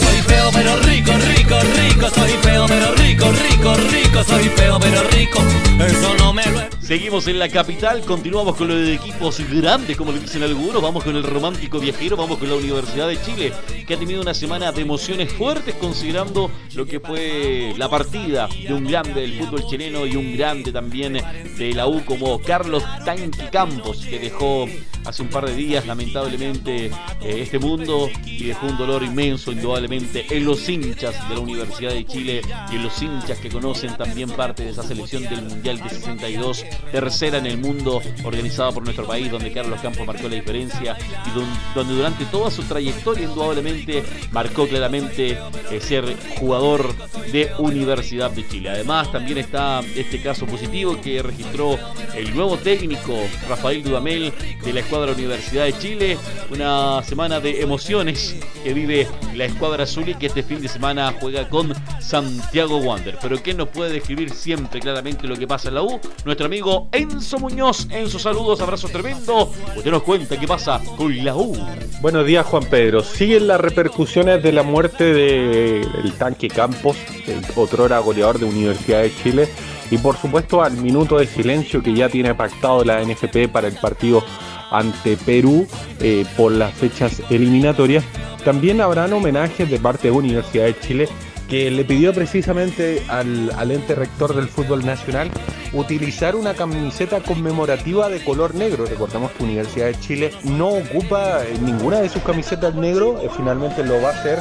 Soy 0.00 0.22
feo 0.22 0.50
pero 0.52 0.76
rico, 0.80 1.12
rico, 1.34 1.56
rico, 1.60 2.10
soy 2.14 2.30
feo 2.42 2.66
pero 2.68 2.94
rico, 2.94 3.26
rico, 3.32 3.74
rico, 3.90 4.24
soy 4.24 4.44
feo 4.44 4.78
pero 4.78 5.02
rico, 5.10 5.40
eso 5.78 6.14
no 6.18 6.32
me 6.32 6.46
lo 6.46 6.79
Seguimos 6.90 7.28
en 7.28 7.38
la 7.38 7.48
capital, 7.48 8.00
continuamos 8.00 8.56
con 8.56 8.66
los 8.66 8.88
equipos 8.88 9.38
grandes, 9.48 9.96
como 9.96 10.10
le 10.10 10.18
dicen 10.18 10.42
algunos. 10.42 10.82
Vamos 10.82 11.04
con 11.04 11.14
el 11.14 11.22
romántico 11.22 11.78
viajero, 11.78 12.16
vamos 12.16 12.38
con 12.38 12.48
la 12.48 12.56
Universidad 12.56 13.06
de 13.06 13.22
Chile, 13.22 13.52
que 13.86 13.94
ha 13.94 13.96
tenido 13.96 14.20
una 14.20 14.34
semana 14.34 14.72
de 14.72 14.82
emociones 14.82 15.32
fuertes, 15.32 15.76
considerando 15.76 16.50
lo 16.74 16.86
que 16.86 16.98
fue 16.98 17.74
la 17.76 17.88
partida 17.88 18.48
de 18.48 18.74
un 18.74 18.88
grande 18.88 19.20
del 19.20 19.38
fútbol 19.38 19.64
chileno 19.68 20.04
y 20.04 20.16
un 20.16 20.36
grande 20.36 20.72
también 20.72 21.12
de 21.12 21.74
la 21.74 21.86
U, 21.86 22.04
como 22.04 22.40
Carlos 22.40 22.82
Tanqui 23.04 23.46
Campos, 23.52 24.04
que 24.04 24.18
dejó 24.18 24.66
hace 25.04 25.22
un 25.22 25.28
par 25.28 25.46
de 25.46 25.54
días, 25.54 25.86
lamentablemente, 25.86 26.86
eh, 26.86 26.90
este 27.22 27.60
mundo 27.60 28.10
y 28.26 28.44
dejó 28.44 28.66
un 28.66 28.76
dolor 28.76 29.02
inmenso, 29.02 29.52
indudablemente, 29.52 30.26
en 30.28 30.44
los 30.44 30.68
hinchas 30.68 31.28
de 31.28 31.34
la 31.36 31.40
Universidad 31.40 31.92
de 31.92 32.04
Chile 32.04 32.42
y 32.70 32.76
en 32.76 32.82
los 32.82 33.00
hinchas 33.00 33.38
que 33.38 33.48
conocen 33.48 33.96
también 33.96 34.28
parte 34.30 34.64
de 34.64 34.70
esa 34.70 34.82
selección 34.82 35.22
del 35.22 35.42
Mundial 35.42 35.80
de 35.80 35.88
62 35.88 36.64
tercera 36.90 37.38
en 37.38 37.46
el 37.46 37.58
mundo 37.58 38.00
organizada 38.24 38.72
por 38.72 38.82
nuestro 38.82 39.06
país, 39.06 39.30
donde 39.30 39.52
Carlos 39.52 39.80
Campos 39.80 40.06
marcó 40.06 40.28
la 40.28 40.36
diferencia 40.36 40.96
y 41.26 41.74
donde 41.74 41.94
durante 41.94 42.24
toda 42.26 42.50
su 42.50 42.62
trayectoria 42.64 43.24
indudablemente 43.24 44.02
marcó 44.32 44.66
claramente 44.68 45.38
eh, 45.70 45.80
ser 45.80 46.16
jugador 46.38 46.94
de 47.32 47.50
Universidad 47.58 48.30
de 48.30 48.46
Chile. 48.48 48.70
Además 48.70 49.10
también 49.12 49.38
está 49.38 49.80
este 49.96 50.20
caso 50.20 50.46
positivo 50.46 51.00
que 51.00 51.22
registró 51.22 51.78
el 52.14 52.34
nuevo 52.34 52.56
técnico 52.56 53.16
Rafael 53.48 53.82
Dudamel 53.82 54.32
de 54.64 54.72
la 54.72 54.80
escuadra 54.80 55.12
Universidad 55.12 55.64
de 55.64 55.78
Chile. 55.78 56.18
Una 56.50 57.02
semana 57.02 57.40
de 57.40 57.60
emociones 57.60 58.36
que 58.62 58.74
vive 58.74 59.06
la 59.34 59.44
escuadra 59.44 59.84
azul 59.84 60.08
y 60.08 60.14
que 60.14 60.26
este 60.26 60.42
fin 60.42 60.60
de 60.60 60.68
semana 60.68 61.14
juega 61.20 61.48
con 61.48 61.72
Santiago 62.00 62.78
Wander. 62.78 63.18
Pero 63.20 63.40
¿quién 63.42 63.56
nos 63.56 63.68
puede 63.68 63.92
describir 63.92 64.30
siempre 64.30 64.80
claramente 64.80 65.26
lo 65.26 65.36
que 65.36 65.46
pasa 65.46 65.68
en 65.68 65.74
la 65.74 65.82
U? 65.82 66.00
Nuestro 66.24 66.46
amigo 66.46 66.69
Enzo 66.92 67.38
Muñoz. 67.38 67.88
Enzo, 67.90 68.18
saludos, 68.18 68.60
abrazos 68.60 68.90
tremendo. 68.92 69.50
Usted 69.76 69.90
nos 69.90 70.02
cuenta 70.02 70.38
qué 70.38 70.46
pasa 70.46 70.80
con 70.96 71.24
la 71.24 71.34
U. 71.34 71.56
Buenos 72.00 72.26
días, 72.26 72.46
Juan 72.46 72.64
Pedro. 72.64 73.02
Siguen 73.02 73.46
las 73.46 73.60
repercusiones 73.60 74.42
de 74.42 74.52
la 74.52 74.62
muerte 74.62 75.12
del 75.12 76.12
tanque 76.18 76.48
Campos, 76.48 76.96
el 77.26 77.42
otrora 77.56 77.98
goleador 77.98 78.38
de 78.38 78.46
Universidad 78.46 79.02
de 79.02 79.14
Chile. 79.22 79.48
Y 79.90 79.98
por 79.98 80.16
supuesto 80.16 80.62
al 80.62 80.72
minuto 80.74 81.18
de 81.18 81.26
silencio 81.26 81.82
que 81.82 81.94
ya 81.94 82.08
tiene 82.08 82.34
pactado 82.34 82.84
la 82.84 83.02
NFP 83.02 83.48
para 83.50 83.66
el 83.66 83.74
partido 83.74 84.24
ante 84.70 85.16
Perú 85.16 85.66
eh, 86.00 86.24
por 86.36 86.52
las 86.52 86.72
fechas 86.74 87.20
eliminatorias. 87.28 88.04
También 88.44 88.80
habrán 88.80 89.12
homenajes 89.12 89.68
de 89.68 89.78
parte 89.78 90.08
de 90.08 90.12
Universidad 90.12 90.66
de 90.66 90.78
Chile 90.78 91.08
que 91.50 91.70
le 91.70 91.84
pidió 91.84 92.14
precisamente 92.14 93.02
al, 93.08 93.50
al, 93.56 93.72
ente 93.72 93.96
rector 93.96 94.36
del 94.36 94.48
fútbol 94.48 94.86
nacional 94.86 95.30
utilizar 95.72 96.36
una 96.36 96.54
camiseta 96.54 97.20
conmemorativa 97.20 98.08
de 98.08 98.22
color 98.22 98.54
negro. 98.54 98.86
Recordamos 98.86 99.32
que 99.32 99.42
Universidad 99.42 99.86
de 99.86 99.98
Chile 99.98 100.30
no 100.44 100.68
ocupa 100.68 101.40
ninguna 101.62 102.00
de 102.00 102.08
sus 102.08 102.22
camisetas 102.22 102.76
negro, 102.76 103.20
eh, 103.20 103.28
finalmente 103.36 103.84
lo 103.84 104.00
va 104.00 104.10
a 104.10 104.12
hacer 104.12 104.38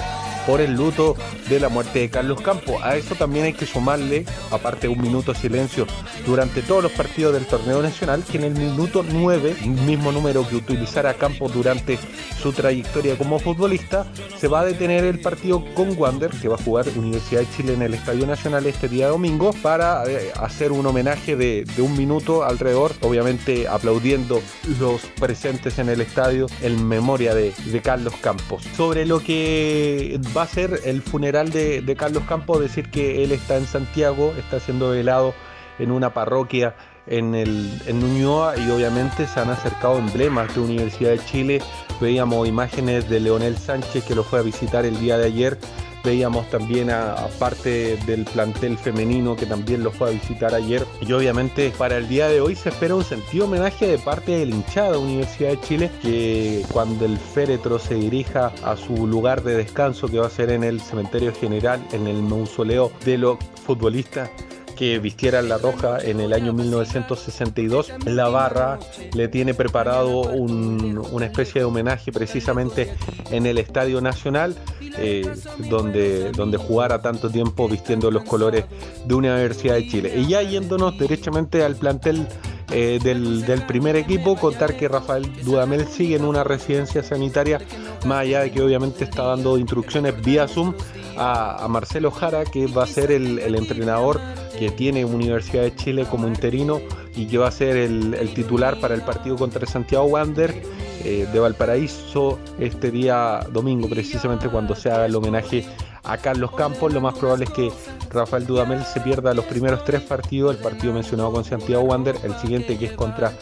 por 0.49 0.61
el 0.61 0.73
luto 0.73 1.15
de 1.47 1.59
la 1.59 1.69
muerte 1.69 1.99
de 1.99 2.09
Carlos 2.09 2.41
Campos. 2.41 2.81
A 2.81 2.97
eso 2.97 3.13
también 3.13 3.45
hay 3.45 3.53
que 3.53 3.67
sumarle, 3.67 4.25
aparte 4.49 4.87
de 4.87 4.93
un 4.93 4.99
minuto 4.99 5.31
de 5.31 5.39
silencio 5.39 5.85
durante 6.25 6.63
todos 6.63 6.81
los 6.81 6.91
partidos 6.91 7.35
del 7.35 7.45
torneo 7.45 7.83
nacional, 7.83 8.23
que 8.23 8.37
en 8.37 8.45
el 8.45 8.55
minuto 8.55 9.05
9, 9.07 9.57
mismo 9.85 10.11
número 10.11 10.49
que 10.49 10.55
utilizara 10.55 11.13
Campos 11.13 11.53
durante 11.53 11.99
su 12.41 12.51
trayectoria 12.51 13.15
como 13.15 13.37
futbolista, 13.37 14.07
se 14.39 14.47
va 14.47 14.61
a 14.61 14.65
detener 14.65 15.03
el 15.03 15.21
partido 15.21 15.63
con 15.75 15.95
Wander, 15.95 16.31
que 16.31 16.47
va 16.47 16.55
a 16.55 16.63
jugar 16.63 16.87
Universidad 16.95 17.41
de 17.41 17.47
Chile 17.55 17.73
en 17.75 17.83
el 17.83 17.93
Estadio 17.93 18.25
Nacional 18.25 18.65
este 18.65 18.89
día 18.89 19.07
domingo, 19.07 19.53
para 19.61 20.03
eh, 20.07 20.31
hacer 20.35 20.71
un 20.71 20.83
homenaje 20.83 21.35
de, 21.35 21.63
un 21.77 21.95
minuto 21.95 22.43
alrededor, 22.43 22.93
obviamente 23.01 23.67
aplaudiendo 23.67 24.41
los 24.79 25.01
presentes 25.19 25.77
en 25.77 25.89
el 25.89 26.01
estadio 26.01 26.47
en 26.63 26.87
memoria 26.87 27.35
de, 27.35 27.53
de 27.65 27.81
Carlos 27.83 28.15
Campos. 28.19 28.63
Sobre 28.75 29.05
lo 29.05 29.19
que 29.19 30.19
va 30.35 30.38
a 30.43 30.47
ser 30.47 30.81
el 30.85 31.01
funeral 31.01 31.51
de, 31.51 31.95
Carlos 31.97 32.23
Campos, 32.27 32.59
decir 32.59 32.89
que 32.89 33.23
él 33.23 33.31
está 33.31 33.57
en 33.57 33.65
Santiago, 33.65 34.33
está 34.37 34.59
siendo 34.59 34.91
velado 34.91 35.33
en 35.79 35.91
una 35.91 36.13
parroquia 36.13 36.75
en, 37.07 37.33
el, 37.35 37.71
en 37.87 37.99
y 37.99 38.69
obviamente 38.69 39.25
se 39.27 39.39
han 39.39 39.49
acercado 39.49 39.97
emblemas 39.97 40.53
de 40.53 40.61
Universidad 40.61 41.11
de 41.11 41.25
Chile. 41.25 41.61
Veíamos 41.99 42.47
imágenes 42.47 43.09
de 43.09 43.19
Leonel 43.19 43.57
Sánchez 43.57 44.03
que 44.05 44.15
lo 44.15 44.23
fue 44.23 44.39
a 44.39 44.41
visitar 44.43 44.85
el 44.85 44.99
día 44.99 45.17
de 45.17 45.25
ayer 45.25 45.57
Veíamos 46.03 46.49
también 46.49 46.89
a, 46.89 47.15
parte 47.39 47.97
del 48.05 48.25
plantel 48.25 48.77
femenino 48.77 49.35
que 49.35 49.45
también 49.45 49.83
lo 49.83 49.91
fue 49.91 50.09
a 50.09 50.11
visitar 50.11 50.53
ayer. 50.53 50.85
Y 51.01 51.11
obviamente 51.13 51.71
para 51.77 51.97
el 51.97 52.07
día 52.07 52.27
de 52.27 52.41
hoy 52.41 52.55
se 52.55 52.69
espera 52.69 52.95
un 52.95 53.03
sentido 53.03 53.45
homenaje 53.45 53.87
de 53.87 53.97
parte 53.97 54.31
del 54.31 54.49
hinchada 54.49 54.97
Universidad 54.97 55.51
de 55.51 55.61
Chile 55.61 55.91
que 56.01 56.65
cuando 56.71 57.05
el 57.05 57.17
féretro 57.17 57.79
se 57.79 57.95
dirija 57.95 58.51
a 58.63 58.75
su 58.77 59.07
lugar 59.07 59.43
de 59.43 59.55
descanso 59.55 60.07
que 60.07 60.19
va 60.19 60.27
a 60.27 60.29
ser 60.29 60.49
en 60.51 60.63
el 60.63 60.81
cementerio 60.81 61.33
general, 61.33 61.85
en 61.91 62.07
el 62.07 62.21
mausoleo 62.21 62.91
de 63.05 63.17
los 63.17 63.37
futbolistas 63.65 64.29
que 64.79 64.97
vistiera 64.97 65.41
la 65.41 65.57
roja 65.57 65.99
en 65.99 66.21
el 66.21 66.31
año 66.31 66.53
1962. 66.53 67.91
La 68.05 68.29
barra 68.29 68.79
le 69.13 69.27
tiene 69.27 69.53
preparado 69.53 70.21
una 70.21 71.25
especie 71.25 71.59
de 71.59 71.65
homenaje 71.65 72.13
precisamente 72.13 72.93
en 73.29 73.45
el 73.45 73.57
Estadio 73.57 73.99
Nacional, 73.99 74.55
eh, 74.97 75.29
donde, 75.69 76.31
donde 76.31 76.55
jugara 76.55 77.01
tanto 77.01 77.29
tiempo 77.29 77.67
vistiendo 77.67 78.09
los 78.09 78.23
colores 78.23 78.63
de 79.03 79.13
Universidad 79.15 79.73
de 79.73 79.85
Chile. 79.85 80.13
Y 80.15 80.27
ya 80.27 80.43
yéndonos 80.43 80.97
derechamente 80.97 81.61
al 81.65 81.75
plantel 81.75 82.25
eh, 82.71 82.99
del, 83.03 83.63
primer 83.67 83.97
equipo, 83.97 84.37
contar 84.37 84.77
que 84.77 84.87
Rafael 84.87 85.29
Dudamel 85.43 85.87
sigue 85.87 86.15
en 86.15 86.23
una 86.23 86.45
residencia 86.45 87.03
sanitaria, 87.03 87.59
más 88.05 88.19
allá 88.19 88.41
de 88.41 88.51
que 88.51 88.61
obviamente 88.61 89.03
está 89.03 89.23
dando 89.23 89.57
instrucciones 89.57 90.21
vía 90.23 90.47
Zoom 90.47 90.73
a, 91.19 91.67
Marcelo 91.67 92.11
Jara, 92.11 92.45
que 92.45 92.67
va 92.67 92.83
a 92.83 92.87
ser 92.87 93.11
el, 93.11 93.55
entrenador 93.55 94.19
que 94.57 94.71
tiene 94.71 95.05
Universidad 95.05 95.63
de 95.63 95.75
Chile 95.75 96.05
como 96.09 96.27
interino 96.27 96.81
y 97.15 97.27
que 97.27 97.37
va 97.37 97.47
a 97.47 97.51
ser 97.51 97.75
el, 97.77 98.33
titular 98.33 98.79
para 98.79 98.95
el 98.95 99.01
partido 99.01 99.35
contra 99.35 99.65
Santiago 99.65 100.05
Wander 100.05 100.61
eh, 101.03 101.27
de 101.31 101.39
Valparaíso 101.39 102.39
este 102.59 102.91
día 102.91 103.41
domingo, 103.51 103.89
precisamente 103.89 104.49
cuando 104.49 104.75
se 104.75 104.89
haga 104.89 105.05
el 105.05 105.15
homenaje 105.15 105.65
a 106.09 106.17
Carlos 106.17 106.51
Campos. 106.51 106.93
Lo 106.93 107.01
más 107.01 107.17
probable 107.17 107.45
es 107.45 107.51
que 107.51 107.71
Rafael 108.09 108.45
Dudamel 108.45 108.83
se 108.83 108.99
pierda 109.01 109.33
los 109.33 109.45
primeros 109.45 109.83
tres 109.85 110.01
partidos, 110.01 110.55
el 110.55 110.61
partido 110.61 110.93
mencionado 110.93 111.31
con 111.31 111.43
Santiago 111.43 111.83
Wander, 111.83 112.15
el 112.23 112.35
siguiente 112.35 112.77
que 112.77 112.85
es 112.85 112.93
contra 112.93 113.33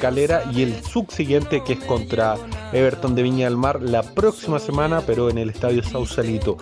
Calera 0.00 0.42
y 0.52 0.62
el 0.62 0.82
subsiguiente 0.84 1.62
que 1.64 1.74
es 1.74 1.84
contra 1.84 2.36
Everton 2.72 3.14
de 3.14 3.22
Viña 3.22 3.46
del 3.46 3.56
Mar 3.56 3.80
la 3.80 4.02
próxima 4.02 4.58
semana, 4.58 5.02
pero 5.06 5.30
en 5.30 5.38
el 5.38 5.50
estadio 5.50 5.82
Sausalito. 5.82 6.56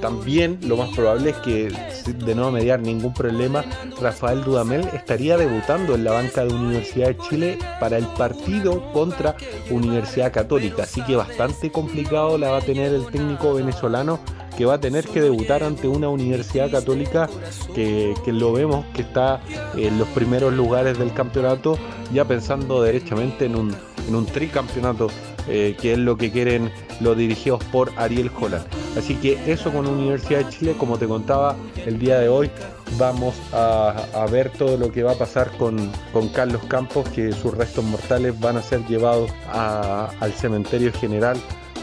También 0.00 0.58
lo 0.62 0.76
más 0.76 0.90
probable 0.94 1.30
es 1.30 1.36
que, 1.36 1.72
de 2.06 2.34
no 2.34 2.50
mediar 2.50 2.80
ningún 2.80 3.14
problema, 3.14 3.64
Rafael 4.00 4.42
Dudamel 4.42 4.88
estaría 4.94 5.36
debutando 5.36 5.94
en 5.94 6.04
la 6.04 6.12
banca 6.12 6.44
de 6.44 6.52
Universidad 6.52 7.08
de 7.08 7.18
Chile 7.18 7.58
para 7.78 7.98
el 7.98 8.06
partido 8.06 8.92
contra 8.92 9.36
Universidad 9.70 10.32
Católica. 10.32 10.84
Así 10.84 11.02
que 11.04 11.14
bastante 11.14 11.70
complicado 11.70 12.38
la 12.38 12.50
va 12.50 12.58
a 12.58 12.62
tener 12.62 12.92
el 12.92 13.06
técnico 13.06 13.54
venezolano 13.54 14.18
que 14.56 14.64
va 14.64 14.74
a 14.74 14.80
tener 14.80 15.06
que 15.06 15.20
debutar 15.20 15.62
ante 15.62 15.88
una 15.88 16.08
universidad 16.08 16.70
católica 16.70 17.28
que, 17.74 18.14
lo 18.26 18.52
vemos 18.52 18.84
que 18.94 19.02
está 19.02 19.40
en 19.76 19.98
los 19.98 20.08
primeros 20.08 20.52
lugares 20.52 20.98
del 20.98 21.12
campeonato, 21.12 21.78
ya 22.12 22.24
pensando 22.24 22.82
derechamente 22.82 23.46
en 23.46 23.56
un, 23.56 23.74
en 24.08 24.14
un 24.14 24.26
tricampeonato, 24.26 25.08
eh, 25.48 25.76
que 25.80 25.92
es 25.92 25.98
lo 25.98 26.16
que 26.16 26.30
quieren 26.30 26.70
los 27.00 27.16
dirigidos 27.16 27.62
por 27.64 27.90
Ariel 27.96 28.30
Holland. 28.38 28.64
Así 28.96 29.14
que 29.16 29.38
eso 29.50 29.72
con 29.72 29.86
Universidad 29.86 30.44
de 30.44 30.48
Chile, 30.50 30.74
como 30.78 30.98
te 30.98 31.06
contaba 31.06 31.56
el 31.86 31.98
día 31.98 32.18
de 32.18 32.28
hoy, 32.28 32.50
vamos 32.98 33.34
a, 33.52 34.26
ver 34.30 34.50
todo 34.50 34.76
lo 34.76 34.92
que 34.92 35.02
va 35.02 35.12
a 35.12 35.16
pasar 35.16 35.50
con, 35.56 35.90
con, 36.12 36.28
Carlos 36.28 36.62
Campos, 36.68 37.08
que 37.08 37.32
sus 37.32 37.54
restos 37.54 37.84
mortales 37.84 38.38
van 38.38 38.56
a 38.56 38.62
ser 38.62 38.86
llevados 38.86 39.30
al 39.50 40.32
cementerio 40.32 40.92
general 40.92 41.36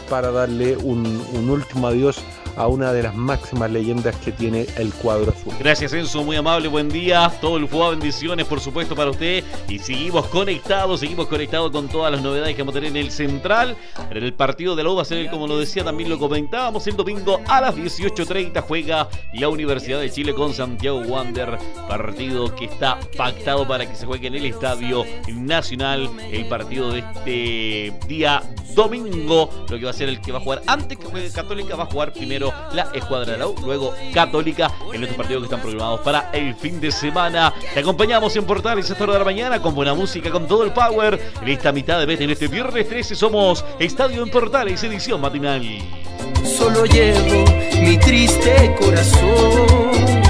para 0.08 0.30
darle 0.30 0.76
un, 0.76 1.22
un 1.34 1.50
último 1.50 1.86
adiós 1.86 2.20
a 2.60 2.68
una 2.68 2.92
de 2.92 3.02
las 3.02 3.14
máximas 3.14 3.70
leyendas 3.70 4.14
que 4.16 4.32
tiene 4.32 4.66
el 4.76 4.92
cuadro 4.92 5.32
azul. 5.32 5.54
Gracias 5.58 5.94
Enzo, 5.94 6.22
muy 6.22 6.36
amable, 6.36 6.68
buen 6.68 6.90
día. 6.90 7.32
Todo 7.40 7.56
el 7.56 7.66
fútbol, 7.66 7.96
bendiciones 7.96 8.46
por 8.46 8.60
supuesto 8.60 8.94
para 8.94 9.10
usted. 9.10 9.42
Y 9.66 9.78
seguimos 9.78 10.26
conectados, 10.26 11.00
seguimos 11.00 11.26
conectados 11.26 11.70
con 11.70 11.88
todas 11.88 12.12
las 12.12 12.20
novedades 12.20 12.54
que 12.54 12.60
vamos 12.60 12.74
a 12.74 12.80
tener 12.80 12.90
en 12.90 12.98
el 12.98 13.10
central. 13.10 13.78
En 14.10 14.22
el 14.22 14.34
partido 14.34 14.76
de 14.76 14.84
la 14.84 14.90
U 14.90 14.96
va 14.96 15.02
a 15.02 15.04
ser, 15.06 15.30
como 15.30 15.46
lo 15.46 15.58
decía, 15.58 15.84
también 15.84 16.10
lo 16.10 16.18
comentábamos, 16.18 16.86
el 16.86 16.96
domingo 16.96 17.40
a 17.48 17.62
las 17.62 17.76
18.30 17.76 18.60
juega 18.60 19.08
la 19.32 19.48
Universidad 19.48 19.98
de 19.98 20.10
Chile 20.10 20.34
con 20.34 20.52
Santiago 20.52 21.00
Wander. 21.00 21.56
Partido 21.88 22.54
que 22.54 22.66
está 22.66 23.00
pactado 23.16 23.66
para 23.66 23.88
que 23.88 23.96
se 23.96 24.04
juegue 24.04 24.26
en 24.26 24.34
el 24.34 24.44
Estadio 24.44 25.06
Nacional. 25.28 26.10
El 26.30 26.46
partido 26.46 26.92
de 26.92 26.98
este 26.98 27.94
día 28.06 28.42
domingo, 28.74 29.50
lo 29.68 29.78
que 29.78 29.84
va 29.84 29.90
a 29.90 29.94
ser 29.94 30.08
el 30.08 30.20
que 30.20 30.32
va 30.32 30.38
a 30.38 30.40
jugar 30.42 30.62
antes 30.66 30.98
que 30.98 31.06
juegue 31.06 31.30
Católica, 31.30 31.74
va 31.74 31.84
a 31.84 31.86
jugar 31.86 32.12
primero 32.12 32.49
la 32.72 32.88
escuadra 32.94 33.32
de 33.32 33.38
la 33.38 33.46
U, 33.46 33.54
luego 33.64 33.94
Católica 34.12 34.70
en 34.92 35.02
estos 35.02 35.16
partidos 35.16 35.42
que 35.42 35.46
están 35.46 35.60
programados 35.60 36.00
para 36.00 36.30
el 36.32 36.54
fin 36.54 36.80
de 36.80 36.90
semana. 36.90 37.52
Te 37.74 37.80
acompañamos 37.80 38.34
en 38.36 38.44
Portales 38.44 38.88
esta 38.88 39.04
hora 39.04 39.14
de 39.14 39.18
la 39.20 39.24
mañana 39.24 39.60
con 39.60 39.74
buena 39.74 39.94
música, 39.94 40.30
con 40.30 40.46
todo 40.46 40.64
el 40.64 40.72
power. 40.72 41.20
En 41.42 41.48
esta 41.48 41.72
mitad 41.72 41.98
de 41.98 42.06
vez, 42.06 42.20
en 42.20 42.30
este 42.30 42.48
viernes 42.48 42.88
13, 42.88 43.14
somos 43.14 43.64
Estadio 43.78 44.22
en 44.22 44.30
Portales, 44.30 44.82
edición 44.82 45.20
matinal. 45.20 45.62
Solo 46.44 46.84
llevo 46.86 47.44
mi 47.80 47.96
triste 47.98 48.76
corazón. 48.80 50.29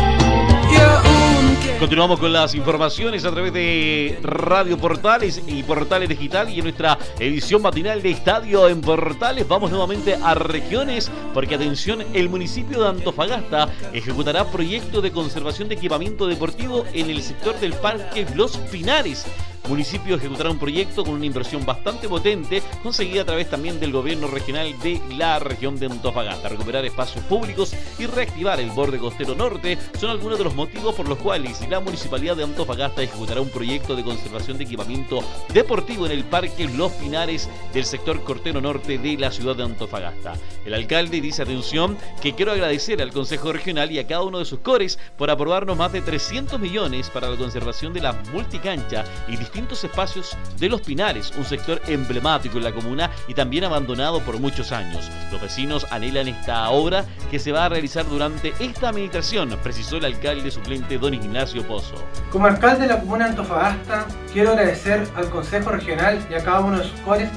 Continuamos 1.81 2.21
con 2.21 2.31
las 2.31 2.55
informaciones 2.55 3.25
a 3.25 3.31
través 3.31 3.55
de 3.55 4.19
Radio 4.23 4.77
Portales 4.77 5.43
y 5.47 5.63
Portales 5.63 6.11
Digital 6.11 6.51
y 6.51 6.59
en 6.59 6.65
nuestra 6.65 6.99
edición 7.19 7.63
matinal 7.63 8.03
de 8.03 8.11
Estadio 8.11 8.69
en 8.69 8.83
Portales. 8.83 9.49
Vamos 9.49 9.71
nuevamente 9.71 10.15
a 10.23 10.35
regiones 10.35 11.11
porque 11.33 11.55
atención, 11.55 12.05
el 12.13 12.29
municipio 12.29 12.83
de 12.83 12.89
Antofagasta 12.91 13.71
ejecutará 13.95 14.45
proyecto 14.45 15.01
de 15.01 15.11
conservación 15.11 15.71
de 15.71 15.77
equipamiento 15.77 16.27
deportivo 16.27 16.85
en 16.93 17.09
el 17.09 17.23
sector 17.23 17.59
del 17.59 17.73
Parque 17.73 18.27
Los 18.35 18.59
Pinares 18.59 19.25
municipio 19.69 20.17
ejecutará 20.17 20.51
un 20.51 20.59
proyecto 20.59 21.05
con 21.05 21.15
una 21.15 21.27
inversión 21.27 21.65
bastante 21.65 22.09
potente, 22.09 22.63
conseguida 22.83 23.23
a 23.23 23.25
través 23.25 23.51
también 23.51 23.79
del 23.81 23.93
gobierno 23.93 24.27
regional 24.27 24.79
de 24.81 25.01
la 25.17 25.39
región 25.39 25.79
de 25.79 25.87
Antofagasta. 25.87 26.49
Recuperar 26.49 26.85
espacios 26.85 27.25
públicos 27.25 27.75
y 27.99 28.07
reactivar 28.07 28.61
el 28.61 28.71
borde 28.71 28.99
costero 28.99 29.35
norte 29.35 29.79
son 29.99 30.11
algunos 30.11 30.39
de 30.39 30.45
los 30.45 30.55
motivos 30.55 30.95
por 30.95 31.09
los 31.09 31.19
cuales 31.19 31.67
la 31.69 31.81
municipalidad 31.81 32.37
de 32.37 32.45
Antofagasta 32.45 33.03
ejecutará 33.03 33.41
un 33.41 33.51
proyecto 33.51 33.97
de 33.97 34.05
conservación 34.05 34.59
de 34.59 34.65
equipamiento 34.65 35.21
deportivo 35.53 36.07
en 36.07 36.13
el 36.13 36.25
Parque 36.25 36.69
Los 36.69 36.93
Pinares 36.93 37.49
del 37.73 37.85
sector 37.85 38.23
cortero 38.25 38.61
norte 38.61 38.99
de 38.99 39.17
la 39.19 39.31
ciudad 39.31 39.57
de 39.57 39.65
Antofagasta. 39.65 40.35
El 40.65 40.75
alcalde 40.75 41.21
dice, 41.21 41.43
atención, 41.43 41.97
que 42.21 42.35
quiero 42.35 42.53
agradecer 42.53 43.01
al 43.01 43.13
Consejo 43.13 43.53
Regional 43.53 43.91
y 43.91 43.99
a 43.99 44.07
cada 44.07 44.23
uno 44.23 44.39
de 44.39 44.45
sus 44.45 44.61
cores 44.61 44.99
por 45.17 45.31
aprobarnos 45.31 45.77
más 45.77 45.93
de 45.93 46.03
300 46.03 46.61
millones 46.61 47.11
para 47.11 47.31
la 47.31 47.37
conservación 47.37 47.93
de 47.93 48.01
la 48.01 48.13
multicancha 48.33 49.05
y 49.29 49.37
distintos 49.51 49.83
espacios 49.83 50.37
de 50.61 50.69
Los 50.69 50.81
Pinares, 50.81 51.33
un 51.37 51.45
sector 51.45 51.83
emblemático 51.89 52.59
en 52.59 52.65
la 52.65 52.73
comuna 52.73 53.11
y 53.27 53.35
también 53.35 53.65
abandonado 53.65 54.21
por 54.21 54.39
muchos 54.39 54.71
años. 54.71 55.11
Los 55.33 55.41
vecinos 55.41 55.87
anhelan 55.91 56.29
esta 56.29 56.71
obra 56.71 57.05
que 57.33 57.41
se 57.41 57.51
va 57.51 57.65
a 57.65 57.69
realizar 57.69 58.09
durante 58.09 58.55
esta 58.61 58.91
administración, 58.91 59.59
precisó 59.61 59.97
el 59.97 60.05
alcalde 60.05 60.53
suplente 60.53 60.99
don 60.99 61.15
Ignacio 61.15 61.67
Pozo. 61.67 61.97
Como 62.31 62.47
alcalde 62.47 62.83
de 62.83 62.95
la 62.95 63.01
comuna 63.01 63.27
Antofagasta, 63.27 64.07
quiero 64.33 64.51
agradecer 64.51 65.05
al 65.17 65.29
Consejo 65.31 65.71
Regional 65.71 66.25
y 66.31 66.35
a 66.35 66.45
cada 66.45 66.61
uno 66.61 66.79
de 66.79 66.85
sus 66.85 67.01
cores 67.01 67.29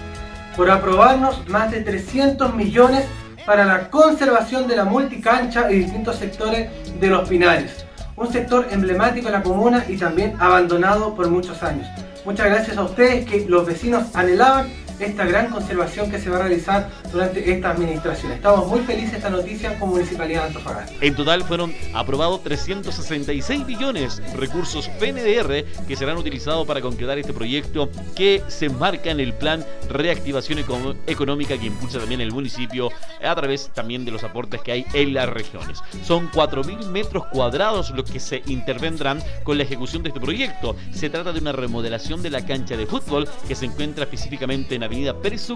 por 0.56 0.70
aprobarnos 0.70 1.48
más 1.50 1.72
de 1.72 1.82
300 1.82 2.54
millones 2.54 3.06
para 3.44 3.66
la 3.66 3.90
conservación 3.90 4.68
de 4.68 4.76
la 4.76 4.86
multicancha 4.86 5.72
y 5.72 5.80
distintos 5.80 6.18
sectores 6.18 6.70
de 7.00 7.08
Los 7.08 7.28
Pinares 7.28 7.86
un 8.24 8.32
sector 8.32 8.68
emblemático 8.72 9.28
de 9.28 9.34
la 9.34 9.44
comuna 9.44 9.86
y 9.88 9.98
también 9.98 10.36
abandonado 10.40 11.14
por 11.14 11.30
muchos 11.30 11.62
años. 11.62 11.88
Muchas 12.24 12.46
gracias 12.46 12.78
a 12.78 12.84
ustedes 12.84 13.26
que 13.26 13.46
los 13.50 13.66
vecinos 13.66 14.16
anhelaban 14.16 14.72
esta 15.00 15.26
gran 15.26 15.50
conservación 15.50 16.10
que 16.10 16.20
se 16.20 16.30
va 16.30 16.38
a 16.38 16.40
realizar 16.40 16.90
durante 17.12 17.52
esta 17.52 17.72
administración. 17.72 18.32
Estamos 18.32 18.68
muy 18.68 18.82
felices 18.82 19.12
de 19.12 19.18
esta 19.18 19.30
noticia 19.30 19.80
como 19.80 19.94
Municipalidad 19.94 20.42
de 20.42 20.48
Antofagasta. 20.48 20.94
En 21.02 21.16
total 21.16 21.44
fueron 21.44 21.74
aprobados 21.94 22.44
366 22.44 23.66
millones 23.66 24.22
recursos 24.36 24.90
PNDR 25.00 25.66
que 25.88 25.96
serán 25.96 26.18
utilizados 26.18 26.66
para 26.68 26.82
concretar 26.82 27.18
este 27.18 27.34
proyecto 27.34 27.90
que 28.16 28.44
se 28.48 28.68
enmarca 28.68 29.12
en 29.12 29.20
el 29.20 29.34
plan 29.34 29.66
reactivación 29.90 30.60
económica 31.08 31.58
que 31.58 31.66
impulsa 31.66 32.00
también 32.00 32.22
el 32.22 32.32
municipio 32.32 32.90
a 33.24 33.36
través 33.36 33.70
también 33.74 34.06
de 34.06 34.12
los 34.12 34.24
aportes 34.24 34.62
que 34.62 34.72
hay 34.72 34.86
en 34.94 35.14
las 35.14 35.30
regiones. 35.30 35.82
Son 36.04 36.30
4.000 36.32 36.88
metros 36.90 37.26
cuadrados 37.28 37.92
los 37.92 38.10
que 38.10 38.20
se 38.20 38.44
intervendrán 38.48 39.22
con 39.44 39.58
la 39.58 39.64
ejecución 39.64 40.04
de 40.04 40.10
este 40.10 40.20
proyecto. 40.20 40.76
Se 40.94 41.10
trata 41.10 41.34
de 41.34 41.40
una 41.40 41.52
remodelación 41.52 42.22
de 42.22 42.30
la 42.30 42.46
cancha 42.46 42.78
de 42.78 42.86
fútbol 42.86 43.28
que 43.48 43.56
se 43.56 43.66
encuentra 43.66 44.04
específicamente 44.04 44.76
en 44.76 44.83
Avenida 44.86 45.14
Pérez 45.14 45.48